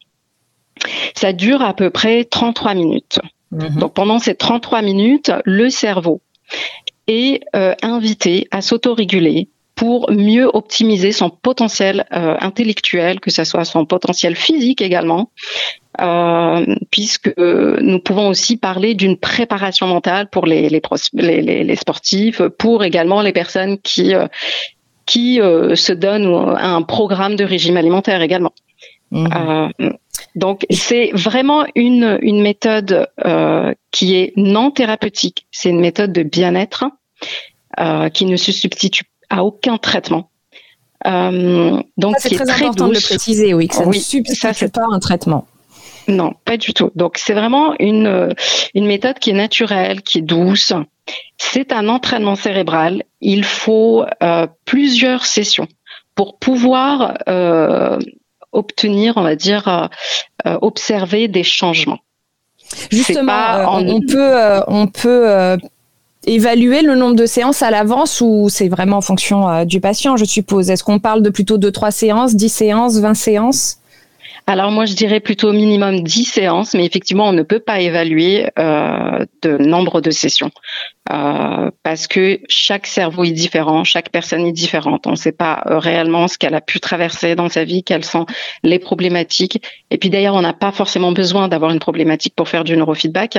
Ça 1.16 1.34
dure 1.34 1.62
à 1.62 1.74
peu 1.74 1.90
près 1.90 2.24
33 2.24 2.74
minutes. 2.76 3.20
Mhm. 3.52 3.80
Donc 3.80 3.94
pendant 3.94 4.20
ces 4.20 4.36
33 4.36 4.82
minutes, 4.82 5.32
le 5.44 5.70
cerveau 5.70 6.22
est 7.08 7.42
euh, 7.56 7.74
invité 7.82 8.48
à 8.52 8.62
s'autoréguler 8.62 9.50
pour 9.80 10.12
mieux 10.12 10.50
optimiser 10.54 11.14
son 11.14 11.30
potentiel 11.30 12.06
euh, 12.12 12.36
intellectuel, 12.42 13.22
que 13.22 13.32
ce 13.32 13.46
soit 13.46 13.64
son 13.64 13.86
potentiel 13.86 14.36
physique 14.36 14.82
également, 14.82 15.32
euh, 16.02 16.66
puisque 16.92 17.34
nous 17.38 18.00
pouvons 18.00 18.28
aussi 18.28 18.58
parler 18.58 18.94
d'une 18.94 19.16
préparation 19.16 19.88
mentale 19.88 20.30
pour 20.30 20.46
les, 20.46 20.68
les, 20.68 21.64
les, 21.64 21.76
sportifs, 21.78 22.42
pour 22.58 22.84
également 22.84 23.22
les 23.22 23.32
personnes 23.32 23.78
qui, 23.78 24.14
euh, 24.14 24.28
qui 25.06 25.38
se 25.38 25.94
donnent 25.94 26.58
un 26.58 26.82
programme 26.82 27.38
de 27.38 27.46
régime 27.46 27.78
alimentaire 27.78 28.22
également. 28.22 28.52
Mmh. 29.12 29.30
donc 30.36 30.68
c'est 30.70 31.10
vraiment 31.14 31.66
une, 31.74 32.20
une 32.22 32.42
méthode 32.42 33.08
qui 33.92 34.16
est 34.16 34.34
non 34.36 34.72
thérapeutique, 34.72 35.48
c'est 35.52 35.70
une 35.70 35.80
méthode 35.80 36.12
de 36.12 36.22
bien-être 36.22 36.84
qui 38.14 38.26
ne 38.26 38.36
se 38.36 38.52
substitue 38.52 39.06
à 39.30 39.44
aucun 39.44 39.78
traitement. 39.78 40.30
Euh, 41.08 41.82
donc 41.98 42.16
c'est 42.20 42.30
très, 42.30 42.50
important 42.50 42.88
de 42.90 42.94
le 42.94 43.02
préciser, 43.02 43.54
oui, 43.54 43.68
que 43.68 43.76
ça 43.76 43.86
ne 43.86 43.94
substitue 43.94 44.70
pas 44.70 44.86
un 44.92 45.00
traitement. 45.00 45.48
Non, 46.10 46.34
pas 46.44 46.58
du 46.58 46.74
tout. 46.74 46.92
Donc 46.96 47.18
c'est 47.18 47.34
vraiment 47.34 47.74
une 47.80 48.34
une 48.74 48.86
méthode 48.86 49.20
qui 49.20 49.30
est 49.30 49.34
naturelle, 49.34 50.02
qui 50.02 50.20
est 50.20 50.24
douce. 50.24 50.74
C'est 51.38 51.72
un 51.72 51.88
entraînement 51.88 52.36
cérébral. 52.36 53.04
Il 53.22 53.44
faut 53.44 54.06
euh, 54.24 54.48
plusieurs 54.66 55.26
sessions 55.26 55.68
pour 56.16 56.38
pouvoir 56.38 57.18
euh, 57.30 58.00
obtenir, 58.52 59.14
on 59.18 59.22
va 59.22 59.36
dire, 59.36 59.90
euh, 60.46 60.58
observer 60.62 61.28
des 61.28 61.44
changements. 61.44 62.00
Justement, 62.92 63.78
on, 63.78 64.02
peut 64.02 64.62
on 64.68 64.88
peut 64.88 65.58
évaluer 66.26 66.82
le 66.82 66.96
nombre 66.96 67.16
de 67.16 67.26
séances 67.26 67.62
à 67.62 67.72
l'avance 67.72 68.22
ou 68.22 68.50
c'est 68.50 68.68
vraiment 68.68 68.98
en 68.98 69.02
fonction 69.02 69.50
euh, 69.50 69.66
du 69.66 69.80
patient, 69.80 70.18
je 70.18 70.26
suppose? 70.26 70.70
Est-ce 70.70 70.84
qu'on 70.84 71.00
parle 71.00 71.22
de 71.22 71.30
plutôt 71.30 71.58
de 71.58 71.70
3 71.70 71.92
séances, 71.92 72.36
10 72.36 72.50
séances, 72.50 73.00
20 73.00 73.14
séances? 73.14 73.78
Alors 74.48 74.72
moi, 74.72 74.86
je 74.86 74.96
dirais 74.96 75.20
plutôt 75.20 75.54
minimum 75.54 76.02
10 76.02 76.26
séances, 76.26 76.74
mais 76.74 76.84
effectivement, 76.84 77.28
on 77.28 77.34
ne 77.34 77.44
peut 77.44 77.60
pas 77.60 77.82
évaluer 77.82 78.50
euh, 78.58 79.24
de 79.44 79.58
nombre 79.58 80.02
de 80.02 80.10
sessions 80.10 80.50
euh, 81.12 81.70
parce 81.84 82.08
que 82.08 82.40
chaque 82.48 82.88
cerveau 82.88 83.26
est 83.26 83.32
différent, 83.32 83.84
chaque 83.84 84.10
personne 84.10 84.48
est 84.48 84.52
différente. 84.52 85.06
On 85.06 85.12
ne 85.12 85.16
sait 85.16 85.34
pas 85.34 85.62
réellement 85.66 86.28
ce 86.28 86.40
qu'elle 86.40 86.56
a 86.56 86.62
pu 86.62 86.80
traverser 86.80 87.36
dans 87.36 87.48
sa 87.48 87.64
vie, 87.64 87.84
quelles 87.84 88.06
sont 88.06 88.26
les 88.64 88.80
problématiques. 88.80 89.62
Et 89.92 90.00
puis 90.00 90.10
d'ailleurs, 90.10 90.34
on 90.34 90.42
n'a 90.42 90.54
pas 90.54 90.72
forcément 90.72 91.12
besoin 91.12 91.48
d'avoir 91.48 91.70
une 91.70 91.80
problématique 91.80 92.34
pour 92.36 92.50
faire 92.50 92.64
du 92.64 92.76
neurofeedback. 92.76 93.38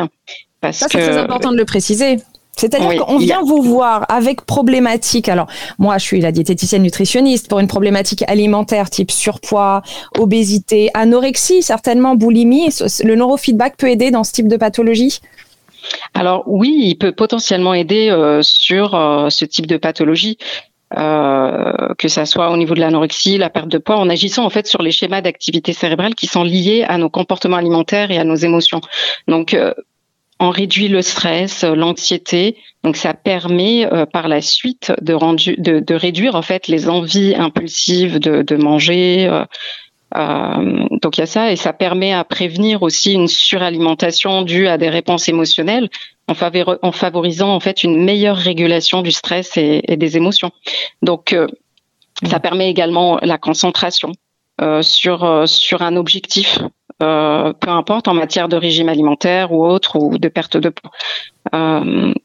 Parce 0.60 0.76
Ça, 0.76 0.86
c'est 0.88 0.98
très 0.98 1.16
important 1.16 1.50
de 1.50 1.56
le 1.56 1.64
préciser. 1.64 2.18
C'est-à-dire 2.56 3.04
qu'on 3.04 3.18
vient 3.18 3.42
vous 3.42 3.62
voir 3.62 4.04
avec 4.08 4.42
problématique. 4.42 5.28
Alors, 5.28 5.46
moi, 5.78 5.96
je 5.98 6.04
suis 6.04 6.20
la 6.20 6.30
diététicienne 6.30 6.82
nutritionniste 6.82 7.48
pour 7.48 7.58
une 7.58 7.68
problématique 7.68 8.22
alimentaire 8.26 8.90
type 8.90 9.10
surpoids, 9.10 9.82
obésité, 10.18 10.90
anorexie, 10.92 11.62
certainement 11.62 12.16
boulimie. 12.16 12.68
Le 13.02 13.14
neurofeedback 13.14 13.76
peut 13.76 13.88
aider 13.88 14.10
dans 14.10 14.24
ce 14.24 14.32
type 14.32 14.48
de 14.48 14.56
pathologie? 14.56 15.20
Alors 16.12 16.44
oui, 16.46 16.74
il 16.84 16.96
peut 16.96 17.12
potentiellement 17.12 17.72
aider 17.72 18.10
euh, 18.10 18.42
sur 18.42 18.94
euh, 18.94 19.30
ce 19.30 19.44
type 19.44 19.66
de 19.66 19.76
pathologie. 19.76 20.36
Euh, 20.98 21.94
que 21.98 22.08
ça 22.08 22.26
soit 22.26 22.50
au 22.50 22.56
niveau 22.56 22.74
de 22.74 22.80
l'anorexie, 22.80 23.38
la 23.38 23.48
perte 23.48 23.68
de 23.68 23.78
poids, 23.78 23.96
en 23.96 24.10
agissant 24.10 24.44
en 24.44 24.50
fait 24.50 24.66
sur 24.66 24.82
les 24.82 24.90
schémas 24.90 25.20
d'activité 25.20 25.72
cérébrale 25.72 26.16
qui 26.16 26.26
sont 26.26 26.42
liés 26.42 26.84
à 26.88 26.98
nos 26.98 27.08
comportements 27.08 27.58
alimentaires 27.58 28.10
et 28.10 28.18
à 28.18 28.24
nos 28.24 28.34
émotions. 28.34 28.80
Donc 29.28 29.56
on 30.40 30.50
réduit 30.50 30.88
le 30.88 31.02
stress, 31.02 31.64
l'anxiété. 31.64 32.56
Donc 32.82 32.96
ça 32.96 33.14
permet 33.14 33.86
euh, 33.92 34.06
par 34.06 34.26
la 34.26 34.40
suite 34.40 34.92
de, 35.02 35.12
rendu, 35.12 35.54
de, 35.58 35.80
de, 35.80 35.94
réduire 35.94 36.34
en 36.34 36.42
fait 36.42 36.66
les 36.66 36.88
envies 36.88 37.34
impulsives 37.36 38.18
de, 38.18 38.42
de 38.42 38.56
manger. 38.56 39.26
Euh, 39.26 39.44
euh, 40.16 40.86
donc 41.02 41.18
il 41.18 41.20
y 41.20 41.22
a 41.22 41.26
ça 41.26 41.52
et 41.52 41.56
ça 41.56 41.72
permet 41.72 42.12
à 42.12 42.24
prévenir 42.24 42.82
aussi 42.82 43.12
une 43.12 43.28
suralimentation 43.28 44.42
due 44.42 44.66
à 44.66 44.76
des 44.76 44.88
réponses 44.88 45.28
émotionnelles. 45.28 45.88
en, 46.26 46.92
favorisant 46.92 47.54
en 47.54 47.60
fait 47.60 47.84
une 47.84 48.02
meilleure 48.02 48.36
régulation 48.36 49.02
du 49.02 49.12
stress 49.12 49.56
et, 49.56 49.96
des 49.96 50.16
émotions. 50.16 50.50
Donc, 51.02 51.32
euh, 51.32 51.46
ça 52.24 52.38
mmh. 52.38 52.42
permet 52.42 52.70
également 52.70 53.18
la 53.22 53.38
concentration 53.38 54.12
euh, 54.60 54.82
sur 54.82 55.24
euh, 55.24 55.46
sur 55.46 55.80
un 55.80 55.96
objectif, 55.96 56.58
peu 57.00 57.68
importe 57.68 58.08
en 58.08 58.14
matière 58.14 58.48
de 58.48 58.56
régime 58.56 58.88
alimentaire 58.88 59.52
ou 59.52 59.64
autre 59.66 59.96
ou 59.96 60.18
de 60.18 60.28
perte 60.28 60.56
de 60.56 60.68
poids. 60.68 60.90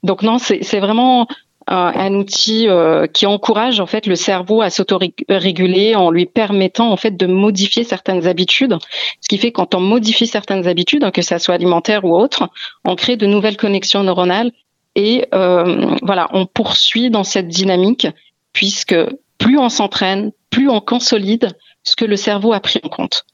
donc 0.03 0.21
non, 0.21 0.37
c'est 0.37 0.79
vraiment 0.79 1.27
un, 1.67 2.13
outil 2.13 2.67
qui 3.13 3.25
encourage 3.25 3.79
en 3.79 3.85
fait 3.85 4.05
le 4.05 4.15
cerveau 4.15 4.61
à 4.61 4.69
s'autoréguler 4.69 5.95
en 5.95 6.11
lui 6.11 6.25
permettant 6.25 6.91
en 6.91 6.97
fait 6.97 7.15
de 7.15 7.25
modifier 7.25 7.83
certaines 7.83 8.27
habitudes. 8.27 8.75
Ce 9.21 9.29
qui 9.29 9.37
fait 9.37 9.51
quand 9.51 9.73
on 9.73 9.79
modifie 9.79 10.27
certaines 10.27 10.67
habitudes, 10.67 11.09
que 11.11 11.21
ça 11.21 11.39
soit 11.39 11.55
alimentaire 11.55 12.05
ou 12.05 12.15
autre, 12.15 12.49
on 12.83 12.95
crée 12.95 13.17
de 13.17 13.25
nouvelles 13.25 13.57
connexions 13.57 14.03
neuronales 14.03 14.51
et 14.95 15.27
voilà, 15.31 16.27
on 16.33 16.45
poursuit 16.45 17.09
dans 17.09 17.23
cette 17.23 17.47
dynamique 17.47 18.07
puisque 18.55 18.95
plus 19.37 19.59
on 19.59 19.69
s'entraîne, 19.69 20.31
plus 20.49 20.69
on 20.69 20.79
consolide 20.79 21.49
ce 21.83 21.95
que 21.95 22.05
le 22.05 22.15
cerveau 22.15 22.53
a 22.53 22.59
pris 22.59 22.79
en 22.83 22.89
compte. 22.89 23.25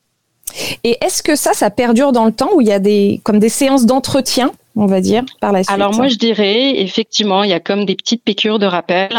Et 0.83 0.97
est-ce 1.01 1.23
que 1.23 1.35
ça, 1.35 1.53
ça 1.53 1.69
perdure 1.69 2.11
dans 2.11 2.25
le 2.25 2.31
temps 2.31 2.49
ou 2.55 2.61
il 2.61 2.67
y 2.67 2.71
a 2.71 2.79
des, 2.79 3.21
comme 3.23 3.39
des 3.39 3.49
séances 3.49 3.85
d'entretien, 3.85 4.51
on 4.75 4.85
va 4.85 5.01
dire, 5.01 5.23
par 5.39 5.51
la 5.51 5.63
suite 5.63 5.73
Alors 5.73 5.93
moi, 5.93 6.07
je 6.07 6.15
dirais, 6.15 6.79
effectivement, 6.79 7.43
il 7.43 7.49
y 7.49 7.53
a 7.53 7.59
comme 7.59 7.85
des 7.85 7.95
petites 7.95 8.23
piqûres 8.23 8.59
de 8.59 8.65
rappel 8.65 9.11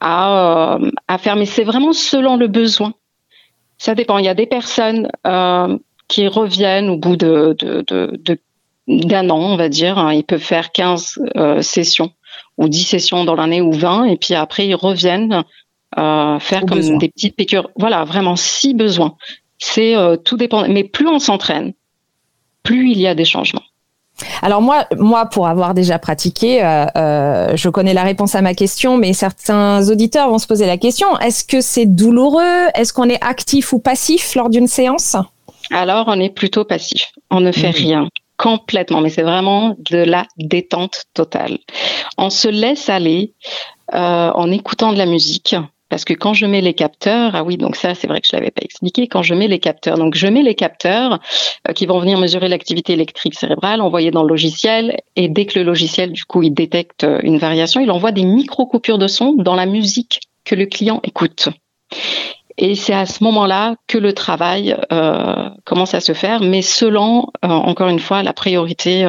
à, 0.00 0.76
euh, 0.76 0.90
à 1.08 1.18
faire, 1.18 1.36
mais 1.36 1.46
c'est 1.46 1.64
vraiment 1.64 1.92
selon 1.92 2.36
le 2.36 2.48
besoin. 2.48 2.94
Ça 3.78 3.94
dépend. 3.94 4.18
Il 4.18 4.24
y 4.24 4.28
a 4.28 4.34
des 4.34 4.46
personnes 4.46 5.08
euh, 5.26 5.76
qui 6.08 6.28
reviennent 6.28 6.88
au 6.88 6.96
bout 6.96 7.16
de, 7.16 7.56
de, 7.58 7.84
de, 7.86 8.38
d'un 8.88 9.30
an, 9.30 9.38
on 9.38 9.56
va 9.56 9.68
dire. 9.68 10.12
Ils 10.12 10.24
peuvent 10.24 10.40
faire 10.40 10.72
15 10.72 11.18
euh, 11.36 11.62
sessions 11.62 12.12
ou 12.58 12.68
10 12.68 12.84
sessions 12.84 13.24
dans 13.24 13.34
l'année 13.34 13.60
ou 13.60 13.72
20, 13.72 14.04
et 14.04 14.16
puis 14.16 14.34
après, 14.34 14.66
ils 14.66 14.74
reviennent 14.74 15.44
euh, 15.98 16.38
faire 16.38 16.64
comme 16.66 16.98
des 16.98 17.08
petites 17.08 17.36
piqûres. 17.36 17.70
Voilà, 17.76 18.04
vraiment 18.04 18.36
si 18.36 18.74
besoin. 18.74 19.16
C'est 19.58 19.96
euh, 19.96 20.16
tout 20.16 20.36
dépend. 20.36 20.68
Mais 20.68 20.84
plus 20.84 21.08
on 21.08 21.18
s'entraîne, 21.18 21.72
plus 22.62 22.90
il 22.90 23.00
y 23.00 23.06
a 23.06 23.14
des 23.14 23.24
changements. 23.24 23.62
Alors 24.40 24.62
moi, 24.62 24.86
moi, 24.96 25.26
pour 25.26 25.46
avoir 25.46 25.74
déjà 25.74 25.98
pratiqué, 25.98 26.64
euh, 26.64 27.54
je 27.54 27.68
connais 27.68 27.92
la 27.92 28.02
réponse 28.02 28.34
à 28.34 28.40
ma 28.40 28.54
question, 28.54 28.96
mais 28.96 29.12
certains 29.12 29.90
auditeurs 29.90 30.30
vont 30.30 30.38
se 30.38 30.46
poser 30.46 30.66
la 30.66 30.78
question 30.78 31.18
est-ce 31.18 31.44
que 31.44 31.60
c'est 31.60 31.84
douloureux? 31.84 32.68
Est-ce 32.74 32.94
qu'on 32.94 33.10
est 33.10 33.22
actif 33.22 33.74
ou 33.74 33.78
passif 33.78 34.34
lors 34.34 34.48
d'une 34.48 34.68
séance? 34.68 35.16
Alors, 35.70 36.04
on 36.08 36.18
est 36.18 36.30
plutôt 36.30 36.64
passif. 36.64 37.12
On 37.30 37.40
ne 37.40 37.52
fait 37.52 37.70
mmh. 37.70 37.76
rien 37.76 38.08
complètement, 38.38 39.00
mais 39.00 39.10
c'est 39.10 39.22
vraiment 39.22 39.76
de 39.90 39.98
la 39.98 40.26
détente 40.38 41.04
totale. 41.12 41.58
On 42.16 42.30
se 42.30 42.48
laisse 42.48 42.88
aller 42.88 43.34
en 43.92 44.50
écoutant 44.50 44.92
de 44.92 44.98
la 44.98 45.06
musique. 45.06 45.56
Parce 45.88 46.04
que 46.04 46.14
quand 46.14 46.34
je 46.34 46.46
mets 46.46 46.60
les 46.60 46.74
capteurs, 46.74 47.36
ah 47.36 47.44
oui, 47.44 47.56
donc 47.56 47.76
ça, 47.76 47.94
c'est 47.94 48.08
vrai 48.08 48.20
que 48.20 48.26
je 48.26 48.34
l'avais 48.34 48.50
pas 48.50 48.62
expliqué. 48.62 49.06
Quand 49.06 49.22
je 49.22 49.34
mets 49.34 49.46
les 49.46 49.60
capteurs, 49.60 49.96
donc 49.96 50.16
je 50.16 50.26
mets 50.26 50.42
les 50.42 50.56
capteurs 50.56 51.20
euh, 51.68 51.72
qui 51.72 51.86
vont 51.86 52.00
venir 52.00 52.18
mesurer 52.18 52.48
l'activité 52.48 52.94
électrique 52.94 53.34
cérébrale, 53.34 53.80
envoyés 53.80 54.10
dans 54.10 54.22
le 54.22 54.28
logiciel, 54.28 54.96
et 55.14 55.28
dès 55.28 55.46
que 55.46 55.58
le 55.58 55.64
logiciel, 55.64 56.10
du 56.10 56.24
coup, 56.24 56.42
il 56.42 56.52
détecte 56.52 57.04
euh, 57.04 57.20
une 57.22 57.38
variation, 57.38 57.80
il 57.80 57.90
envoie 57.90 58.10
des 58.10 58.24
micro 58.24 58.66
coupures 58.66 58.98
de 58.98 59.06
son 59.06 59.34
dans 59.34 59.54
la 59.54 59.66
musique 59.66 60.20
que 60.44 60.56
le 60.56 60.66
client 60.66 61.00
écoute. 61.04 61.48
Et 62.58 62.74
c'est 62.74 62.94
à 62.94 63.06
ce 63.06 63.22
moment-là 63.22 63.76
que 63.86 63.98
le 63.98 64.12
travail 64.12 64.76
euh, 64.90 65.50
commence 65.64 65.94
à 65.94 66.00
se 66.00 66.14
faire, 66.14 66.40
mais 66.40 66.62
selon, 66.62 67.26
encore 67.42 67.88
une 67.88 67.98
fois, 67.98 68.22
la 68.22 68.32
priorité 68.32 69.06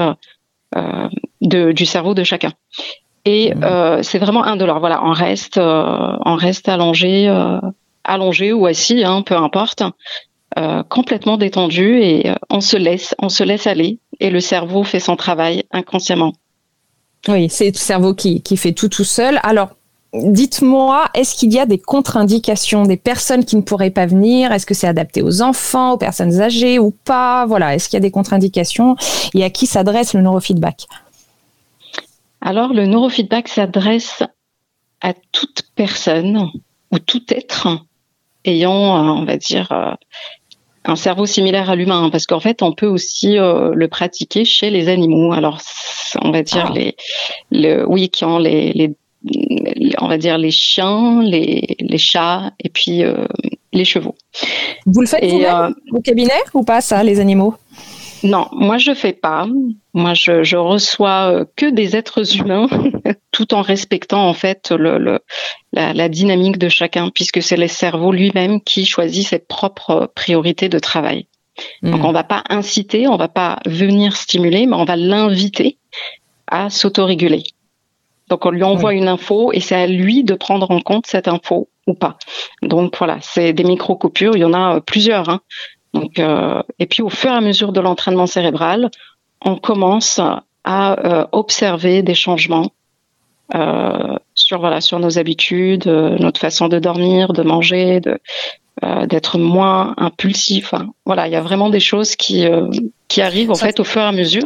du 1.41 1.85
cerveau 1.85 2.13
de 2.13 2.23
chacun. 2.23 2.51
Et 3.27 3.53
mmh. 3.53 3.63
euh, 3.65 4.03
c'est 4.03 4.19
vraiment 4.19 4.45
indolore. 4.45 4.79
Voilà, 4.79 5.03
on 5.03 5.11
reste, 5.11 5.57
euh, 5.57 6.15
on 6.25 6.35
reste 6.35 6.69
allongé, 6.69 7.27
euh, 7.27 7.59
allongé 8.05 8.53
ou 8.53 8.65
assis, 8.65 9.03
hein, 9.03 9.21
peu 9.21 9.35
importe, 9.35 9.83
complètement 10.89 11.37
détendu 11.37 11.99
et 12.01 12.31
on 12.49 12.61
se 12.61 12.77
laisse, 12.77 13.13
on 13.19 13.29
se 13.29 13.43
laisse 13.43 13.67
aller 13.67 13.99
et 14.19 14.31
le 14.31 14.39
cerveau 14.39 14.83
fait 14.83 14.99
son 14.99 15.15
travail 15.15 15.65
inconsciemment. 15.71 16.33
Oui, 17.27 17.47
c'est 17.47 17.67
le 17.67 17.77
cerveau 17.77 18.15
qui, 18.15 18.41
qui 18.41 18.57
fait 18.57 18.71
tout 18.71 18.89
tout 18.89 19.03
seul. 19.03 19.39
Alors, 19.43 19.69
Dites-moi, 20.13 21.05
est-ce 21.13 21.35
qu'il 21.35 21.53
y 21.53 21.59
a 21.59 21.65
des 21.65 21.77
contre-indications, 21.77 22.83
des 22.83 22.95
personnes 22.95 23.43
qui 23.43 23.57
ne 23.57 23.61
pourraient 23.61 23.91
pas 23.91 24.05
venir? 24.05 24.53
Est-ce 24.53 24.65
que 24.65 24.73
c'est 24.73 24.87
adapté 24.87 25.21
aux 25.21 25.41
enfants, 25.41 25.91
aux 25.91 25.97
personnes 25.97 26.39
âgées 26.39 26.79
ou 26.79 26.91
pas? 26.91 27.45
Voilà, 27.45 27.75
est-ce 27.75 27.89
qu'il 27.89 27.97
y 27.97 28.01
a 28.01 28.01
des 28.01 28.09
contre-indications? 28.09 28.95
Et 29.35 29.43
à 29.43 29.49
qui 29.49 29.65
s'adresse 29.67 30.13
le 30.13 30.21
neurofeedback 30.21 30.87
alors, 32.41 32.73
le 32.73 32.85
neurofeedback 32.85 33.47
s'adresse 33.47 34.23
à 35.01 35.13
toute 35.31 35.63
personne 35.75 36.49
ou 36.91 36.99
tout 36.99 37.23
être 37.29 37.67
ayant, 38.45 38.97
euh, 38.97 39.21
on 39.21 39.25
va 39.25 39.37
dire, 39.37 39.71
euh, 39.71 39.93
un 40.85 40.95
cerveau 40.95 41.25
similaire 41.25 41.69
à 41.69 41.75
l'humain, 41.75 42.09
parce 42.09 42.25
qu'en 42.25 42.39
fait, 42.39 42.61
on 42.61 42.71
peut 42.71 42.87
aussi 42.87 43.37
euh, 43.37 43.71
le 43.73 43.87
pratiquer 43.87 44.45
chez 44.45 44.69
les 44.69 44.87
animaux. 44.87 45.33
Alors, 45.33 45.59
on 46.21 46.31
va 46.31 46.43
dire 46.43 46.67
ah. 46.69 46.73
les, 46.73 46.95
le, 47.51 47.85
oui, 47.87 48.09
qui 48.09 48.23
ont 48.23 48.37
les, 48.37 48.95
on 49.99 50.07
va 50.07 50.17
dire 50.17 50.37
les 50.37 50.51
chiens, 50.51 51.21
les, 51.21 51.75
les 51.79 51.97
chats 51.97 52.51
et 52.63 52.69
puis 52.69 53.01
les 53.73 53.83
chevaux. 53.83 54.15
Vous 54.85 55.01
le 55.01 55.07
faites 55.07 55.23
au 55.91 55.99
cabinet 55.99 56.39
ou 56.53 56.63
pas 56.63 56.79
ça, 56.79 57.03
les 57.03 57.19
animaux? 57.19 57.55
Non, 58.23 58.47
moi 58.51 58.77
je 58.77 58.93
fais 58.93 59.13
pas. 59.13 59.47
Moi 59.93 60.13
je, 60.13 60.43
je 60.43 60.57
reçois 60.57 61.31
euh, 61.31 61.45
que 61.55 61.69
des 61.69 61.95
êtres 61.95 62.37
humains, 62.37 62.67
tout 63.31 63.53
en 63.53 63.61
respectant 63.61 64.27
en 64.27 64.33
fait 64.33 64.71
le, 64.71 65.19
la, 65.73 66.09
dynamique 66.09 66.57
de 66.57 66.69
chacun, 66.69 67.09
puisque 67.09 67.41
c'est 67.41 67.57
le 67.57 67.67
cerveau 67.67 68.11
lui-même 68.11 68.61
qui 68.61 68.85
choisit 68.85 69.27
ses 69.27 69.39
propres 69.39 70.11
priorités 70.15 70.69
de 70.69 70.79
travail. 70.79 71.27
Hmm. 71.81 71.91
Donc 71.91 72.03
on 72.03 72.11
va 72.11 72.23
pas 72.23 72.43
inciter, 72.49 73.07
on 73.07 73.17
va 73.17 73.27
pas 73.27 73.59
venir 73.65 74.15
stimuler, 74.15 74.65
mais 74.65 74.75
on 74.75 74.85
va 74.85 74.95
l'inviter 74.95 75.77
à 76.47 76.69
s'autoréguler. 76.69 77.43
Donc 78.29 78.45
on 78.45 78.51
lui 78.51 78.63
envoie 78.63 78.93
une 78.93 79.07
info 79.07 79.51
et 79.53 79.59
c'est 79.59 79.75
à 79.75 79.87
lui 79.87 80.23
de 80.23 80.33
prendre 80.33 80.69
en 80.71 80.81
compte 80.81 81.07
cette 81.07 81.27
info 81.27 81.69
ou 81.87 81.93
pas. 81.93 82.17
Donc 82.61 82.97
voilà, 82.97 83.19
c'est 83.21 83.53
des 83.53 83.63
micro 83.63 83.95
coupures, 83.95 84.35
il 84.35 84.41
y 84.41 84.45
en 84.45 84.53
a 84.53 84.75
euh, 84.75 84.79
plusieurs. 84.81 85.29
Hein. 85.29 85.41
Donc, 85.93 86.19
euh, 86.19 86.61
et 86.79 86.85
puis 86.85 87.01
au 87.01 87.09
fur 87.09 87.31
et 87.31 87.35
à 87.35 87.41
mesure 87.41 87.71
de 87.71 87.81
l'entraînement 87.81 88.27
cérébral, 88.27 88.89
on 89.41 89.55
commence 89.55 90.19
à 90.63 91.05
euh, 91.05 91.25
observer 91.31 92.01
des 92.01 92.15
changements 92.15 92.71
euh, 93.55 94.17
sur 94.35 94.59
voilà 94.59 94.81
sur 94.81 94.99
nos 94.99 95.17
habitudes, 95.17 95.87
notre 95.87 96.39
façon 96.39 96.67
de 96.67 96.79
dormir, 96.79 97.33
de 97.33 97.43
manger, 97.43 97.99
de 97.99 98.19
d'être 99.07 99.39
moins 99.39 99.95
impulsif. 99.97 100.75
voilà, 101.03 101.25
il 101.27 101.33
y 101.33 101.35
a 101.35 101.41
vraiment 101.41 101.71
des 101.71 101.79
choses 101.79 102.15
qui 102.15 102.45
qui 103.07 103.21
arrivent 103.23 103.49
en 103.49 103.55
fait 103.55 103.79
au 103.79 103.83
fur 103.83 104.01
et 104.01 104.05
à 104.05 104.11
mesure. 104.11 104.45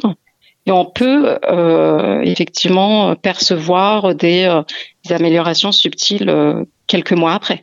Et 0.66 0.72
on 0.72 0.86
peut 0.86 1.38
effectivement 2.24 3.16
percevoir 3.16 4.16
des, 4.16 4.62
des 5.06 5.14
améliorations 5.14 5.74
subtiles 5.74 6.34
quelques 6.88 7.12
mois 7.12 7.34
après 7.34 7.60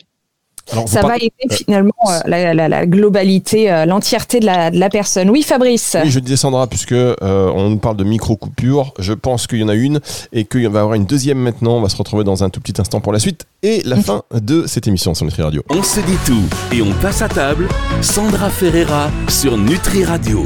ça 0.87 1.03
va 1.03 1.17
aider 1.17 1.33
finalement 1.51 1.93
euh, 2.09 2.55
la, 2.55 2.87
globalité, 2.87 3.71
euh, 3.71 3.87
l'entièreté 3.87 4.41
de 4.41 4.47
la, 4.47 4.91
personne. 4.91 5.31
Oui, 5.31 5.43
Fabrice. 5.43 5.97
Oui, 6.03 6.11
je 6.11 6.19
descendrai 6.19 6.67
puisque 6.67 6.93
euh, 6.93 7.15
on 7.23 7.71
nous 7.71 7.79
parle 7.79 7.97
de 7.97 8.05
micro 8.05 8.37
coupures. 8.37 8.93
Je 8.99 9.13
pense 9.13 9.47
qu'il 9.47 9.59
y 9.59 9.65
en 9.65 9.69
a 9.69 9.75
une 9.75 10.01
et 10.33 10.45
qu'il 10.45 10.69
va 10.69 10.79
y 10.79 10.83
avoir 10.83 10.95
une 10.95 11.07
deuxième 11.07 11.39
maintenant. 11.39 11.77
On 11.77 11.81
va 11.81 11.89
se 11.89 11.97
retrouver 11.97 12.25
dans 12.25 12.45
un 12.45 12.51
tout 12.51 12.61
petit 12.61 12.81
instant 12.81 13.01
pour 13.01 13.13
la 13.13 13.19
suite 13.19 13.47
et 13.63 13.83
la 13.85 13.97
fin 13.97 14.23
de 14.33 14.67
cette 14.67 14.87
émission 14.87 15.15
sur 15.15 15.25
Nutri 15.25 15.43
Radio. 15.43 15.63
On 15.71 15.83
se 15.83 16.01
dit 16.01 16.19
tout 16.27 16.45
et 16.75 16.83
on 16.83 16.93
passe 17.01 17.23
à 17.23 17.29
table. 17.29 17.69
Sandra 18.01 18.51
Ferreira 18.51 19.11
sur 19.29 19.57
Nutri 19.57 20.05
Radio. 20.05 20.45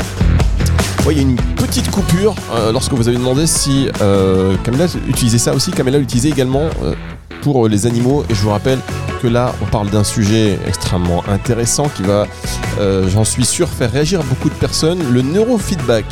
Oui, 1.04 1.14
il 1.14 1.16
y 1.16 1.20
a 1.20 1.28
une 1.28 1.36
petite 1.56 1.90
coupure 1.90 2.34
lorsque 2.72 2.92
vous 2.92 3.08
avez 3.08 3.16
demandé 3.16 3.48
si 3.48 3.88
euh, 4.00 4.56
Camilla 4.62 4.86
utilisait 5.08 5.38
ça 5.38 5.52
aussi. 5.52 5.72
Camilla 5.72 5.98
l'utilisait 5.98 6.28
également 6.28 6.68
pour 7.40 7.68
les 7.68 7.86
animaux. 7.86 8.24
Et 8.28 8.34
je 8.34 8.42
vous 8.42 8.50
rappelle 8.50 8.78
que 9.22 9.28
là, 9.28 9.54
on 9.62 9.66
parle 9.66 9.90
d'un 9.90 10.04
sujet 10.04 10.58
extrêmement 10.66 11.22
intéressant 11.28 11.88
qui 11.88 12.02
va, 12.02 12.26
euh, 12.80 13.08
j'en 13.08 13.24
suis 13.24 13.44
sûr, 13.44 13.68
faire 13.68 13.92
réagir 13.92 14.22
beaucoup 14.24 14.48
de 14.48 14.54
personnes, 14.54 15.00
le 15.12 15.22
neurofeedback. 15.22 16.04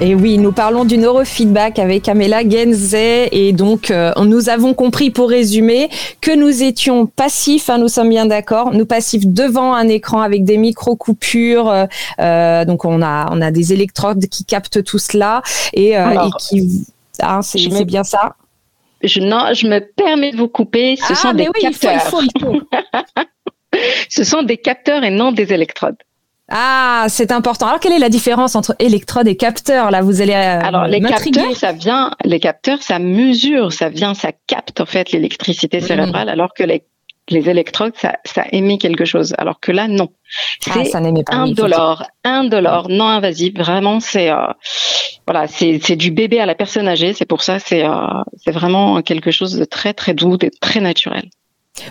Et 0.00 0.14
oui, 0.14 0.38
nous 0.38 0.52
parlons 0.52 0.84
du 0.84 0.98
neurofeedback 0.98 1.78
avec 1.78 2.08
Amela 2.08 2.42
Genze 2.42 2.94
et 2.94 3.52
donc 3.52 3.90
euh, 3.90 4.12
nous 4.24 4.48
avons 4.48 4.74
compris 4.74 5.10
pour 5.10 5.28
résumer 5.30 5.88
que 6.20 6.36
nous 6.36 6.64
étions 6.64 7.06
passifs, 7.06 7.70
hein, 7.70 7.78
nous 7.78 7.88
sommes 7.88 8.08
bien 8.08 8.26
d'accord, 8.26 8.72
nous 8.72 8.86
passifs 8.86 9.26
devant 9.26 9.72
un 9.72 9.88
écran 9.88 10.20
avec 10.20 10.44
des 10.44 10.58
micro 10.58 10.96
coupures, 10.96 11.72
euh, 12.20 12.64
donc 12.64 12.84
on 12.84 13.02
a 13.02 13.28
on 13.30 13.40
a 13.40 13.52
des 13.52 13.72
électrodes 13.72 14.26
qui 14.26 14.44
captent 14.44 14.82
tout 14.82 14.98
cela 14.98 15.42
et, 15.72 15.92
et 15.92 16.30
qui, 16.40 16.86
ah, 17.22 17.40
c'est 17.42 17.84
bien 17.84 18.02
ça 18.02 18.34
je, 19.06 19.20
non, 19.20 19.52
je 19.54 19.66
me 19.66 19.80
permets 19.80 20.32
de 20.32 20.36
vous 20.36 20.48
couper. 20.48 20.96
Ce 20.96 21.12
ah, 21.12 21.14
sont 21.14 21.32
des 21.32 21.48
capteurs. 21.60 22.10
Ce 24.08 24.22
sont 24.22 24.42
des 24.42 24.56
capteurs 24.56 25.02
et 25.02 25.10
non 25.10 25.32
des 25.32 25.52
électrodes. 25.52 25.96
Ah, 26.48 27.06
c'est 27.08 27.32
important. 27.32 27.66
Alors, 27.66 27.80
quelle 27.80 27.94
est 27.94 27.98
la 27.98 28.10
différence 28.10 28.54
entre 28.54 28.76
électrode 28.78 29.26
et 29.26 29.36
capteur 29.36 29.90
Là, 29.90 30.02
vous 30.02 30.20
allez. 30.20 30.34
Euh, 30.34 30.60
Alors, 30.62 30.86
les 30.86 31.00
capteurs, 31.00 31.56
ça 31.56 31.72
vient. 31.72 32.10
Les 32.24 32.38
capteurs, 32.38 32.82
ça 32.82 32.98
mesure, 32.98 33.72
ça 33.72 33.88
vient, 33.88 34.14
ça 34.14 34.30
capte 34.46 34.80
en 34.80 34.86
fait 34.86 35.10
l'électricité 35.12 35.78
mm. 35.78 35.80
cérébrale, 35.80 36.28
alors 36.28 36.52
que 36.54 36.62
les 36.62 36.84
les 37.28 37.48
électrodes, 37.48 37.94
ça, 37.96 38.16
ça 38.24 38.44
émet 38.52 38.78
quelque 38.78 39.04
chose. 39.04 39.34
Alors 39.38 39.60
que 39.60 39.72
là, 39.72 39.88
non. 39.88 40.10
Ah, 40.70 40.82
c'est 40.84 40.96
un 40.96 41.48
dollar, 41.48 42.06
un 42.24 42.44
dollar, 42.44 42.88
non 42.88 43.08
invasif. 43.08 43.54
Vraiment, 43.56 44.00
c'est 44.00 44.30
euh, 44.30 44.46
voilà, 45.26 45.46
c'est 45.48 45.96
du 45.96 46.10
bébé 46.10 46.40
à 46.40 46.46
la 46.46 46.54
personne 46.54 46.88
âgée. 46.88 47.12
C'est 47.12 47.24
pour 47.24 47.42
ça, 47.42 47.58
c'est 47.58 47.84
euh, 47.84 47.90
c'est 48.36 48.50
vraiment 48.50 49.00
quelque 49.02 49.30
chose 49.30 49.56
de 49.56 49.64
très 49.64 49.94
très 49.94 50.14
doux, 50.14 50.36
de 50.36 50.50
très 50.60 50.80
naturel. 50.80 51.28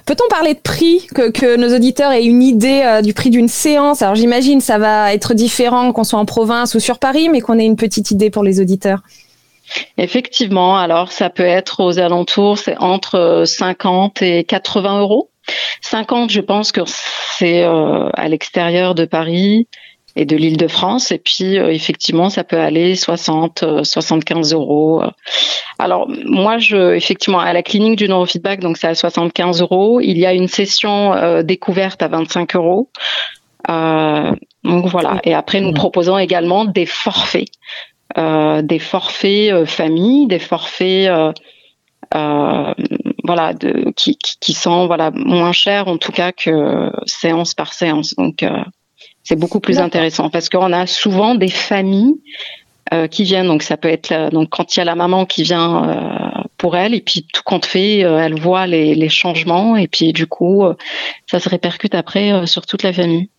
Peut-on 0.05 0.27
parler 0.29 0.53
de 0.53 0.59
prix, 0.59 1.07
que, 1.13 1.29
que, 1.29 1.57
nos 1.57 1.75
auditeurs 1.75 2.13
aient 2.13 2.23
une 2.23 2.41
idée 2.41 2.83
euh, 2.85 3.01
du 3.01 3.13
prix 3.13 3.29
d'une 3.29 3.49
séance? 3.49 4.01
Alors 4.01 4.15
j'imagine 4.15 4.61
ça 4.61 4.77
va 4.77 5.13
être 5.13 5.33
différent 5.33 5.91
qu'on 5.91 6.05
soit 6.05 6.19
en 6.19 6.25
province 6.25 6.73
ou 6.75 6.79
sur 6.79 6.99
Paris, 6.99 7.27
mais 7.27 7.41
qu'on 7.41 7.59
ait 7.59 7.65
une 7.65 7.75
petite 7.75 8.11
idée 8.11 8.29
pour 8.29 8.43
les 8.43 8.61
auditeurs. 8.61 9.01
Effectivement, 9.97 10.77
alors 10.77 11.11
ça 11.11 11.29
peut 11.29 11.43
être 11.43 11.79
aux 11.81 11.99
alentours, 11.99 12.57
c'est 12.57 12.77
entre 12.77 13.43
50 13.45 14.21
et 14.21 14.43
80 14.43 14.99
euros. 14.99 15.29
50, 15.81 16.31
je 16.31 16.41
pense 16.41 16.71
que 16.71 16.81
c'est 17.37 17.63
euh, 17.63 18.09
à 18.13 18.27
l'extérieur 18.27 18.95
de 18.95 19.05
Paris 19.05 19.67
et 20.15 20.25
de 20.25 20.35
l'île 20.35 20.57
de 20.57 20.67
France. 20.67 21.11
Et 21.11 21.17
puis, 21.17 21.57
euh, 21.57 21.71
effectivement, 21.71 22.29
ça 22.29 22.43
peut 22.43 22.59
aller 22.59 22.95
60, 22.95 23.83
75 23.83 24.53
euros. 24.53 25.03
Alors, 25.79 26.07
moi, 26.25 26.59
je, 26.59 26.93
effectivement, 26.93 27.39
à 27.39 27.51
la 27.51 27.63
clinique 27.63 27.97
du 27.97 28.07
neurofeedback, 28.07 28.59
donc 28.59 28.77
c'est 28.77 28.87
à 28.87 28.95
75 28.95 29.61
euros. 29.61 29.99
Il 29.99 30.17
y 30.17 30.25
a 30.25 30.33
une 30.33 30.47
session 30.47 31.13
euh, 31.13 31.43
découverte 31.43 32.01
à 32.01 32.07
25 32.07 32.55
euros. 32.55 32.89
donc 33.67 34.85
voilà. 34.85 35.19
Et 35.23 35.33
après, 35.33 35.59
nous 35.61 35.73
proposons 35.73 36.17
également 36.17 36.65
des 36.65 36.85
forfaits. 36.85 37.49
Euh, 38.17 38.61
des 38.61 38.77
forfaits 38.77 39.51
euh, 39.51 39.65
famille, 39.65 40.27
des 40.27 40.37
forfaits 40.37 41.09
euh, 41.09 42.73
voilà 43.23 43.53
de, 43.53 43.91
qui, 43.95 44.17
qui, 44.17 44.53
sont 44.53 44.85
voilà 44.85 45.09
moins 45.09 45.51
chers 45.51 45.87
en 45.87 45.97
tout 45.97 46.11
cas 46.11 46.31
que 46.31 46.91
séance 47.07 47.55
par 47.55 47.73
séance. 47.73 48.13
Donc 48.15 48.45
c'est 49.23 49.35
beaucoup 49.35 49.59
plus 49.59 49.79
intéressant 49.79 50.29
parce 50.29 50.47
qu'on 50.47 50.71
a 50.73 50.85
souvent 50.85 51.33
des 51.33 51.49
familles 51.49 52.21
qui 53.09 53.23
viennent. 53.23 53.47
Donc 53.47 53.63
ça 53.63 53.77
peut 53.77 53.87
être 53.87 54.29
donc 54.29 54.49
quand 54.49 54.75
il 54.75 54.79
y 54.79 54.81
a 54.83 54.85
la 54.85 54.93
maman 54.93 55.25
qui 55.25 55.41
vient 55.41 56.45
pour 56.57 56.77
elle 56.77 56.93
et 56.93 57.01
puis 57.01 57.25
tout 57.33 57.41
compte 57.43 57.65
fait, 57.65 57.99
elle 58.01 58.39
voit 58.39 58.67
les, 58.67 58.93
les, 58.93 59.09
changements 59.09 59.75
et 59.75 59.87
puis 59.87 60.13
du 60.13 60.27
coup 60.27 60.63
ça 61.31 61.39
se 61.39 61.49
répercute 61.49 61.95
après 61.95 62.45
sur 62.45 62.67
toute 62.67 62.83
la 62.83 62.93
famille. 62.93 63.29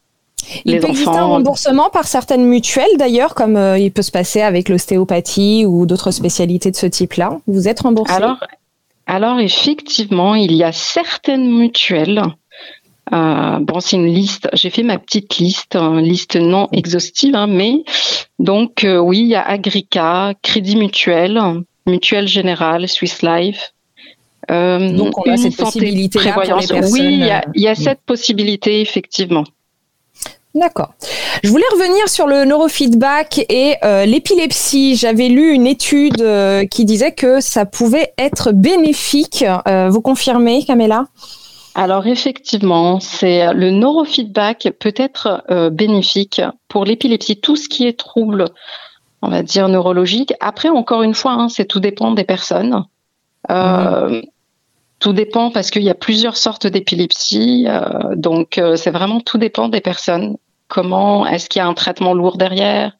Il 0.64 0.80
peut 0.80 0.88
exister 0.88 1.16
un 1.16 1.24
remboursement 1.24 1.90
par 1.90 2.06
certaines 2.06 2.44
mutuelles 2.44 2.96
d'ailleurs, 2.98 3.34
comme 3.34 3.56
euh, 3.56 3.78
il 3.78 3.92
peut 3.92 4.02
se 4.02 4.10
passer 4.10 4.42
avec 4.42 4.68
l'ostéopathie 4.68 5.64
ou 5.66 5.86
d'autres 5.86 6.10
spécialités 6.10 6.70
de 6.70 6.76
ce 6.76 6.86
type-là. 6.86 7.38
Vous 7.46 7.68
êtes 7.68 7.80
remboursé 7.80 8.12
alors, 8.14 8.38
alors 9.06 9.40
effectivement, 9.40 10.34
il 10.34 10.52
y 10.52 10.62
a 10.62 10.72
certaines 10.72 11.50
mutuelles. 11.50 12.22
Euh, 13.12 13.58
bon, 13.60 13.80
c'est 13.80 13.96
une 13.96 14.06
liste. 14.06 14.48
J'ai 14.54 14.70
fait 14.70 14.82
ma 14.82 14.98
petite 14.98 15.36
liste, 15.36 15.76
une 15.76 16.00
liste 16.00 16.36
non 16.36 16.68
exhaustive, 16.72 17.34
hein, 17.34 17.46
mais 17.46 17.84
donc 18.38 18.84
euh, 18.84 18.98
oui, 18.98 19.20
il 19.20 19.28
y 19.28 19.34
a 19.34 19.46
Agrica, 19.46 20.32
Crédit 20.42 20.76
Mutuel, 20.76 21.40
Mutuelle 21.86 22.28
Générale, 22.28 22.88
Swiss 22.88 23.22
Life. 23.22 23.72
donc 24.48 25.18
on 25.18 25.30
a 25.30 25.36
cette 25.36 25.56
possibilité 25.56 26.18
pour 26.32 26.42
les 26.42 26.66
personnes. 26.66 26.92
Oui, 26.92 27.22
il 27.54 27.62
y 27.62 27.68
a 27.68 27.74
cette 27.74 28.00
possibilité 28.00 28.80
effectivement. 28.80 29.44
D'accord. 30.54 30.94
Je 31.42 31.50
voulais 31.50 31.64
revenir 31.72 32.08
sur 32.08 32.28
le 32.28 32.44
neurofeedback 32.44 33.40
et 33.48 33.74
euh, 33.82 34.06
l'épilepsie. 34.06 34.94
J'avais 34.94 35.28
lu 35.28 35.52
une 35.52 35.66
étude 35.66 36.22
euh, 36.22 36.64
qui 36.64 36.84
disait 36.84 37.12
que 37.12 37.40
ça 37.40 37.66
pouvait 37.66 38.14
être 38.18 38.52
bénéfique. 38.52 39.44
Euh, 39.66 39.88
vous 39.88 40.00
confirmez, 40.00 40.64
Camilla? 40.64 41.06
Alors 41.74 42.06
effectivement, 42.06 43.00
c'est 43.00 43.52
le 43.52 43.72
neurofeedback 43.72 44.68
peut 44.78 44.94
être 44.96 45.44
bénéfique 45.72 46.40
pour 46.68 46.84
l'épilepsie, 46.84 47.40
tout 47.40 47.56
ce 47.56 47.68
qui 47.68 47.84
est 47.84 47.98
trouble, 47.98 48.44
on 49.22 49.28
va 49.28 49.42
dire 49.42 49.68
neurologique. 49.68 50.34
Après, 50.38 50.68
encore 50.68 51.02
une 51.02 51.14
fois, 51.14 51.32
hein, 51.32 51.48
c'est 51.48 51.64
tout 51.64 51.80
dépend 51.80 52.12
des 52.12 52.22
personnes. 52.22 52.84
Mhm. 53.48 54.22
Tout 55.00 55.12
dépend 55.12 55.50
parce 55.50 55.72
qu'il 55.72 55.82
y 55.82 55.90
a 55.90 55.96
plusieurs 55.96 56.36
sortes 56.36 56.68
d'épilepsie, 56.68 57.66
donc 58.14 58.60
c'est 58.76 58.92
vraiment 58.92 59.20
tout 59.20 59.38
dépend 59.38 59.68
des 59.68 59.80
personnes. 59.80 60.36
Comment 60.68 61.26
est-ce 61.26 61.48
qu'il 61.48 61.60
y 61.60 61.62
a 61.62 61.68
un 61.68 61.74
traitement 61.74 62.14
lourd 62.14 62.36
derrière? 62.36 62.92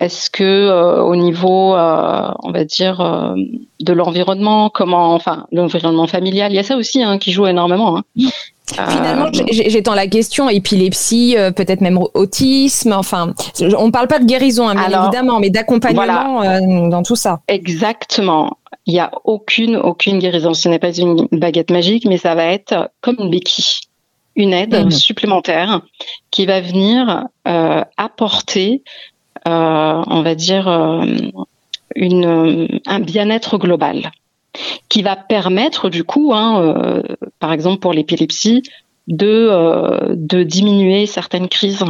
Est-ce 0.00 0.30
que 0.30 0.42
euh, 0.42 1.02
au 1.02 1.14
niveau, 1.14 1.74
euh, 1.74 2.30
on 2.42 2.52
va 2.52 2.64
dire, 2.64 3.02
euh, 3.02 3.34
de 3.80 3.92
l'environnement, 3.92 4.70
comment, 4.70 5.14
enfin, 5.14 5.46
l'environnement 5.52 6.06
familial, 6.06 6.52
il 6.52 6.56
y 6.56 6.58
a 6.58 6.62
ça 6.62 6.76
aussi 6.76 7.02
hein, 7.02 7.18
qui 7.18 7.32
joue 7.32 7.46
énormément. 7.46 7.98
Hein. 7.98 8.30
Finalement, 8.88 9.26
j'étends 9.50 9.94
la 9.94 10.06
question, 10.06 10.48
épilepsie, 10.48 11.34
peut-être 11.56 11.80
même 11.80 11.98
autisme, 12.14 12.92
enfin, 12.92 13.34
on 13.76 13.86
ne 13.86 13.90
parle 13.90 14.06
pas 14.06 14.20
de 14.20 14.24
guérison, 14.24 14.68
hein, 14.68 14.74
bien 14.74 15.02
évidemment, 15.02 15.40
mais 15.40 15.50
d'accompagnement 15.50 16.88
dans 16.88 17.02
tout 17.02 17.16
ça. 17.16 17.40
Exactement. 17.48 18.58
Il 18.86 18.94
n'y 18.94 19.00
a 19.00 19.10
aucune, 19.24 19.76
aucune 19.76 20.20
guérison. 20.20 20.54
Ce 20.54 20.68
n'est 20.68 20.78
pas 20.78 20.92
une 20.92 21.26
baguette 21.32 21.72
magique, 21.72 22.06
mais 22.06 22.16
ça 22.16 22.36
va 22.36 22.44
être 22.46 22.90
comme 23.00 23.16
une 23.18 23.30
béquille 23.30 23.80
une 24.36 24.52
aide 24.52 24.74
mhm. 24.74 24.90
supplémentaire 24.90 25.82
qui 26.30 26.46
va 26.46 26.60
venir 26.60 27.26
euh, 27.48 27.82
apporter, 27.96 28.82
euh, 29.48 30.02
on 30.06 30.22
va 30.22 30.34
dire, 30.34 30.68
euh, 30.68 31.04
une, 31.96 32.80
un 32.86 33.00
bien-être 33.00 33.58
global, 33.58 34.12
qui 34.88 35.02
va 35.02 35.16
permettre 35.16 35.90
du 35.90 36.04
coup, 36.04 36.32
hein, 36.34 37.02
par 37.38 37.52
exemple 37.52 37.80
pour 37.80 37.92
l'épilepsie, 37.92 38.62
de, 39.08 40.14
de 40.14 40.42
diminuer 40.44 41.06
certaines 41.06 41.48
crises. 41.48 41.84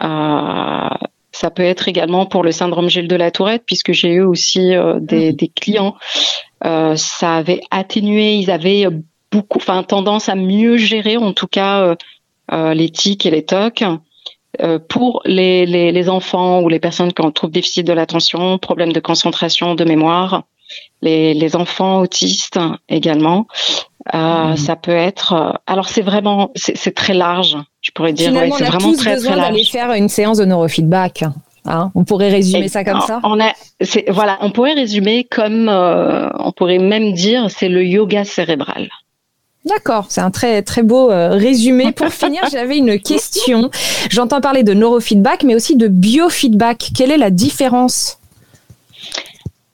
ça 0.00 1.50
peut 1.54 1.64
être 1.64 1.88
également 1.88 2.26
pour 2.26 2.44
le 2.44 2.52
syndrome 2.52 2.88
Gilles 2.88 3.08
de 3.08 3.16
la 3.16 3.30
Tourette, 3.32 3.64
puisque 3.66 3.92
j'ai 3.92 4.12
eu 4.12 4.22
aussi 4.22 4.70
des, 5.00 5.30
mhm. 5.30 5.32
des, 5.32 5.48
clients. 5.48 5.96
ça 6.62 7.34
avait 7.34 7.62
atténué, 7.70 8.34
ils 8.34 8.50
avaient 8.50 8.86
beaucoup, 9.30 9.58
enfin 9.58 9.82
tendance 9.82 10.28
à 10.28 10.34
mieux 10.34 10.76
gérer 10.76 11.16
en 11.16 11.32
tout 11.32 11.46
cas 11.46 11.80
euh, 11.80 11.94
euh, 12.52 12.74
les 12.74 12.90
tics 12.90 13.26
et 13.26 13.30
les 13.30 13.44
tocs. 13.44 13.84
Euh, 14.62 14.78
pour 14.78 15.20
les, 15.26 15.66
les, 15.66 15.92
les, 15.92 16.08
enfants 16.08 16.62
ou 16.62 16.70
les 16.70 16.78
personnes 16.78 17.12
qui 17.12 17.20
ont 17.20 17.30
trouble 17.30 17.52
déficit 17.52 17.86
de 17.86 17.92
l'attention, 17.92 18.56
problème 18.56 18.90
de 18.90 19.00
concentration, 19.00 19.74
de 19.74 19.84
mémoire, 19.84 20.44
les, 21.02 21.34
les 21.34 21.56
enfants 21.56 22.00
autistes 22.00 22.58
également, 22.88 23.48
euh, 24.14 24.52
mmh. 24.52 24.56
ça 24.56 24.76
peut 24.76 24.96
être. 24.96 25.60
Alors 25.66 25.90
c'est 25.90 26.00
vraiment, 26.00 26.52
c'est 26.54 26.94
très 26.94 27.12
large. 27.12 27.58
Je 27.82 27.90
pourrais 27.90 28.14
dire, 28.14 28.32
ouais, 28.32 28.50
c'est 28.56 28.64
vraiment 28.64 28.92
tous 28.92 28.96
très 28.96 29.16
besoin 29.16 29.36
d'aller 29.36 29.64
faire 29.64 29.92
une 29.92 30.08
séance 30.08 30.38
de 30.38 30.46
neurofeedback. 30.46 31.24
Hein 31.66 31.90
on 31.94 32.04
pourrait 32.04 32.30
résumer 32.30 32.68
ça 32.68 32.82
comme 32.82 33.00
ça. 33.02 33.20
On 33.24 33.38
a, 33.38 33.52
voilà, 34.08 34.38
on 34.40 34.52
pourrait 34.52 34.74
résumer 34.74 35.24
comme, 35.24 35.68
on 35.68 36.52
pourrait 36.52 36.78
même 36.78 37.12
dire, 37.12 37.50
c'est 37.50 37.68
le 37.68 37.84
yoga 37.84 38.24
cérébral. 38.24 38.88
D'accord, 39.66 40.06
c'est 40.10 40.20
un 40.20 40.30
très 40.30 40.62
très 40.62 40.84
beau 40.84 41.10
euh, 41.10 41.30
résumé. 41.30 41.90
Pour 41.90 42.08
finir, 42.12 42.42
j'avais 42.50 42.78
une 42.78 43.00
question. 43.00 43.70
J'entends 44.10 44.40
parler 44.40 44.62
de 44.62 44.72
neurofeedback, 44.72 45.42
mais 45.42 45.56
aussi 45.56 45.76
de 45.76 45.88
biofeedback. 45.88 46.90
Quelle 46.96 47.10
est 47.10 47.16
la 47.16 47.30
différence? 47.30 48.20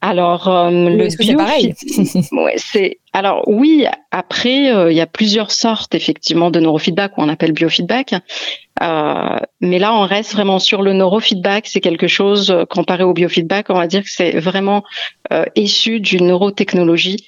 Alors, 0.00 0.48
euh, 0.48 0.70
le 0.70 1.11
c'est 1.11 1.35
pareil 1.35 1.74
ouais, 2.33 2.55
c'est 2.57 2.98
alors 3.12 3.44
oui. 3.46 3.85
Après, 4.11 4.74
euh, 4.74 4.90
il 4.90 4.96
y 4.96 5.00
a 5.00 5.07
plusieurs 5.07 5.52
sortes 5.52 5.94
effectivement 5.94 6.50
de 6.50 6.59
neurofeedback, 6.59 7.18
ou 7.18 7.22
on 7.22 7.28
appelle 7.28 7.52
biofeedback. 7.52 8.14
mais 8.81 9.78
là, 9.78 9.94
on 9.94 10.02
reste 10.07 10.33
vraiment 10.33 10.59
sur 10.59 10.81
le 10.81 10.94
neurofeedback. 10.94 11.66
C'est 11.66 11.81
quelque 11.81 12.09
chose 12.09 12.57
comparé 12.70 13.05
au 13.05 13.12
biofeedback, 13.12 13.66
on 13.68 13.74
va 13.74 13.87
dire 13.87 14.02
que 14.02 14.11
c'est 14.11 14.40
vraiment 14.40 14.83
issu 15.55 16.00
d'une 16.00 16.28
neurotechnologie. 16.28 17.26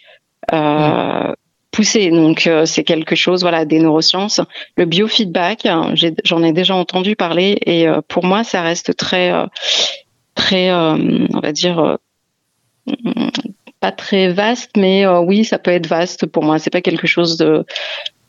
Euh, 0.52 1.32
poussé. 1.74 2.10
Donc 2.10 2.46
euh, 2.46 2.64
c'est 2.66 2.84
quelque 2.84 3.16
chose, 3.16 3.42
voilà, 3.42 3.64
des 3.64 3.80
neurosciences. 3.80 4.40
Le 4.76 4.84
biofeedback, 4.84 5.66
hein, 5.66 5.94
j'en 6.24 6.42
ai, 6.42 6.52
déjà 6.52 6.74
entendu 6.76 7.16
parler 7.16 7.58
et 7.66 7.88
euh, 7.88 8.00
pour 8.06 8.24
moi 8.24 8.44
ça 8.44 8.62
reste 8.62 8.96
très, 8.96 9.32
euh, 9.32 9.46
très, 10.34 10.72
on 10.72 11.40
va 11.40 11.52
dire 11.52 11.98
pas 13.80 13.92
très 13.92 14.28
vaste, 14.28 14.76
mais 14.76 15.06
oui, 15.06 15.44
ça 15.44 15.58
peut 15.58 15.70
être 15.70 15.86
vaste 15.86 16.26
pour 16.26 16.42
moi. 16.42 16.58
C'est 16.58 16.70
pas 16.70 16.80
quelque 16.80 17.06
chose 17.06 17.36
de, 17.36 17.64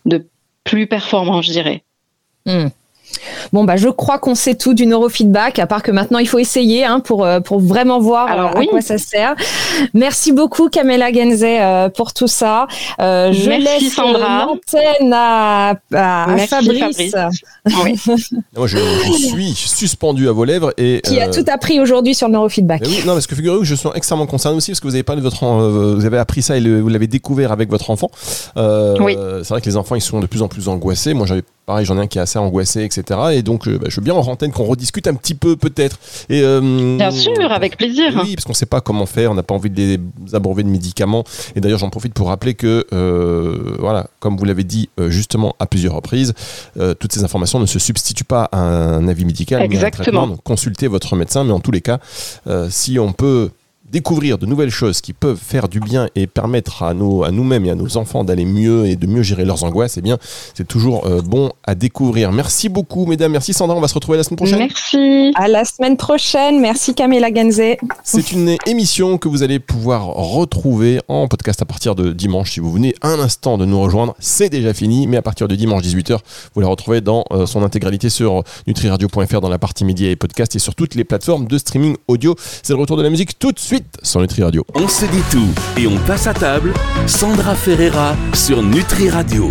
de 0.05 0.27
plus 0.63 0.87
performant, 0.87 1.41
je 1.41 1.51
dirais. 1.51 1.83
Hmm. 2.45 2.67
Bon 3.53 3.63
bah 3.63 3.75
je 3.77 3.89
crois 3.89 4.19
qu'on 4.19 4.35
sait 4.35 4.55
tout 4.55 4.73
du 4.73 4.85
neurofeedback, 4.85 5.59
à 5.59 5.67
part 5.67 5.83
que 5.83 5.91
maintenant 5.91 6.19
il 6.19 6.27
faut 6.27 6.39
essayer 6.39 6.85
hein, 6.85 6.99
pour 6.99 7.27
pour 7.43 7.59
vraiment 7.59 7.99
voir 7.99 8.27
à 8.57 8.65
quoi 8.65 8.81
ça 8.81 8.97
sert. 8.97 9.35
Merci 9.93 10.31
beaucoup 10.31 10.69
Camilla 10.69 11.11
Genze 11.11 11.45
pour 11.95 12.13
tout 12.13 12.27
ça. 12.27 12.67
je 12.99 13.49
Merci 13.49 13.63
laisse 13.63 13.93
Sandra. 13.93 14.45
l'antenne 14.47 15.13
à, 15.13 15.75
à 15.93 16.37
Fabrice. 16.47 17.15
Oui. 17.83 17.99
Moi, 18.55 18.67
je, 18.67 18.77
je 18.77 19.13
suis 19.17 19.53
suspendu 19.67 20.29
à 20.29 20.31
vos 20.31 20.45
lèvres 20.45 20.71
et 20.77 21.01
Qui 21.03 21.19
a 21.19 21.27
euh, 21.29 21.31
tout 21.33 21.43
appris 21.51 21.79
aujourd'hui 21.79 22.13
sur 22.13 22.27
le 22.27 22.33
neurofeedback. 22.33 22.81
Mais 22.81 22.87
oui, 22.87 22.99
non, 23.05 23.13
parce 23.13 23.25
que 23.27 23.35
figurez-vous 23.35 23.61
que 23.61 23.67
je 23.67 23.73
suis 23.75 23.89
extrêmement 23.95 24.27
concerné 24.27 24.55
aussi 24.57 24.71
parce 24.71 24.79
que 24.79 24.87
vous 24.87 24.93
avez 24.93 25.03
parlé 25.03 25.21
de 25.21 25.25
votre, 25.27 25.43
en- 25.43 25.61
euh, 25.61 25.95
vous 25.95 26.05
avez 26.05 26.17
appris 26.19 26.41
ça 26.43 26.57
et 26.57 26.59
le- 26.59 26.79
vous 26.81 26.89
l'avez 26.89 27.07
découvert 27.07 27.51
avec 27.51 27.69
votre 27.69 27.89
enfant. 27.89 28.09
Euh, 28.57 28.95
Oui. 28.99 29.17
C'est 29.43 29.49
vrai 29.49 29.61
que 29.61 29.65
les 29.65 29.77
enfants 29.77 29.95
ils 29.95 30.01
sont 30.01 30.19
de 30.19 30.27
plus 30.27 30.41
en 30.43 30.47
plus 30.47 30.67
angoissés. 30.69 31.13
Moi, 31.15 31.25
j'avais 31.25 31.43
pareil, 31.65 31.85
j'en 31.85 31.97
ai 31.97 32.01
un 32.01 32.07
qui 32.07 32.17
est 32.17 32.21
assez 32.21 32.39
angoissé, 32.39 32.83
etc. 32.83 33.19
Et 33.33 33.41
donc, 33.41 33.67
euh, 33.67 33.77
bah, 33.77 33.87
je 33.89 33.95
veux 33.95 34.03
bien 34.03 34.13
en 34.13 34.25
antenne 34.25 34.51
qu'on 34.51 34.65
rediscute 34.65 35.07
un 35.07 35.13
petit 35.15 35.35
peu 35.35 35.55
peut-être. 35.55 35.97
Et 36.29 36.41
euh, 36.41 36.97
Bien 36.97 37.11
sûr, 37.11 37.51
avec 37.51 37.77
plaisir. 37.77 38.19
Oui, 38.23 38.35
parce 38.35 38.45
qu'on 38.45 38.53
sait 38.53 38.65
pas 38.65 38.81
comment 38.81 39.05
faire, 39.05 39.31
on 39.31 39.35
n'a 39.35 39.43
pas 39.43 39.55
envie 39.55 39.69
de 39.69 39.75
les 39.75 39.99
abreuver 40.35 40.63
de 40.63 40.69
médicaments. 40.69 41.23
Et 41.55 41.61
d'ailleurs, 41.61 41.79
j'en 41.79 41.89
profite 41.89 42.13
pour 42.13 42.27
rappeler 42.27 42.53
que, 42.53 42.85
euh, 42.93 43.75
voilà, 43.79 44.07
comme 44.19 44.37
vous 44.37 44.45
l'avez 44.45 44.63
dit 44.63 44.89
justement 45.07 45.55
à 45.59 45.65
plusieurs 45.65 45.93
reprises, 45.93 46.33
euh, 46.79 46.93
toutes 46.93 47.13
ces 47.13 47.23
informations 47.23 47.59
ne 47.59 47.65
se 47.65 47.79
substituent 47.79 48.23
pas 48.23 48.49
à 48.51 48.59
un 48.59 49.07
avis 49.07 49.25
médical, 49.25 49.59
ni 49.59 49.63
à 49.63 49.67
un 49.67 49.71
Exactement. 49.71 50.03
traitement. 50.03 50.27
Donc, 50.27 50.43
consultez 50.43 50.87
votre 50.87 51.15
médecin, 51.15 51.43
mais 51.43 51.51
en 51.51 51.59
tous 51.59 51.71
les 51.71 51.81
cas, 51.81 51.99
si 52.69 52.99
on 52.99 53.11
peut 53.13 53.49
découvrir 53.91 54.37
de 54.37 54.45
nouvelles 54.45 54.71
choses 54.71 55.01
qui 55.01 55.13
peuvent 55.13 55.39
faire 55.41 55.69
du 55.69 55.79
bien 55.79 56.07
et 56.15 56.27
permettre 56.27 56.83
à, 56.83 56.89
à 56.89 56.93
nous-mêmes 56.93 57.65
et 57.65 57.71
à 57.71 57.75
nos 57.75 57.97
enfants 57.97 58.23
d'aller 58.23 58.45
mieux 58.45 58.85
et 58.87 58.95
de 58.95 59.07
mieux 59.07 59.21
gérer 59.21 59.45
leurs 59.45 59.63
angoisses, 59.63 59.97
eh 59.97 60.01
bien, 60.01 60.17
c'est 60.53 60.67
toujours 60.67 61.05
euh, 61.05 61.21
bon 61.21 61.51
à 61.63 61.75
découvrir. 61.75 62.31
Merci 62.31 62.69
beaucoup, 62.69 63.05
mesdames. 63.05 63.31
Merci, 63.31 63.53
Sandra. 63.53 63.75
On 63.75 63.81
va 63.81 63.87
se 63.87 63.93
retrouver 63.93 64.17
la 64.17 64.23
semaine 64.23 64.37
prochaine. 64.37 64.59
Merci. 64.59 65.31
À 65.35 65.47
la 65.47 65.65
semaine 65.65 65.97
prochaine. 65.97 66.59
Merci 66.59 66.93
Camilla 66.95 67.33
Genze. 67.33 67.77
C'est 68.03 68.31
une 68.31 68.57
émission 68.65 69.17
que 69.17 69.27
vous 69.27 69.43
allez 69.43 69.59
pouvoir 69.59 70.07
retrouver 70.07 70.99
en 71.07 71.27
podcast 71.27 71.61
à 71.61 71.65
partir 71.65 71.95
de 71.95 72.11
dimanche. 72.11 72.51
Si 72.51 72.59
vous 72.59 72.71
venez 72.71 72.95
un 73.01 73.19
instant 73.19 73.57
de 73.57 73.65
nous 73.65 73.79
rejoindre, 73.79 74.15
c'est 74.19 74.49
déjà 74.49 74.73
fini, 74.73 75.07
mais 75.07 75.17
à 75.17 75.21
partir 75.21 75.47
de 75.47 75.55
dimanche 75.55 75.83
18h, 75.83 76.17
vous 76.53 76.61
la 76.61 76.67
retrouvez 76.67 77.01
dans 77.01 77.25
euh, 77.31 77.45
son 77.45 77.63
intégralité 77.63 78.09
sur 78.09 78.43
nutriradio.fr 78.67 79.41
dans 79.41 79.49
la 79.49 79.59
partie 79.59 79.85
médias 79.85 80.09
et 80.09 80.15
podcast 80.15 80.55
et 80.55 80.59
sur 80.59 80.75
toutes 80.75 80.95
les 80.95 81.03
plateformes 81.03 81.47
de 81.47 81.57
streaming 81.57 81.95
audio. 82.07 82.35
C'est 82.37 82.73
le 82.73 82.79
retour 82.79 82.97
de 82.97 83.03
la 83.03 83.09
musique 83.09 83.37
tout 83.39 83.51
de 83.51 83.59
On 84.75 84.87
se 84.87 85.05
dit 85.05 85.23
tout 85.31 85.49
et 85.77 85.87
on 85.87 85.97
passe 86.05 86.27
à 86.27 86.33
table. 86.33 86.73
Sandra 87.07 87.55
Ferreira 87.55 88.15
sur 88.33 88.61
Nutri 88.61 89.09
Radio. 89.09 89.49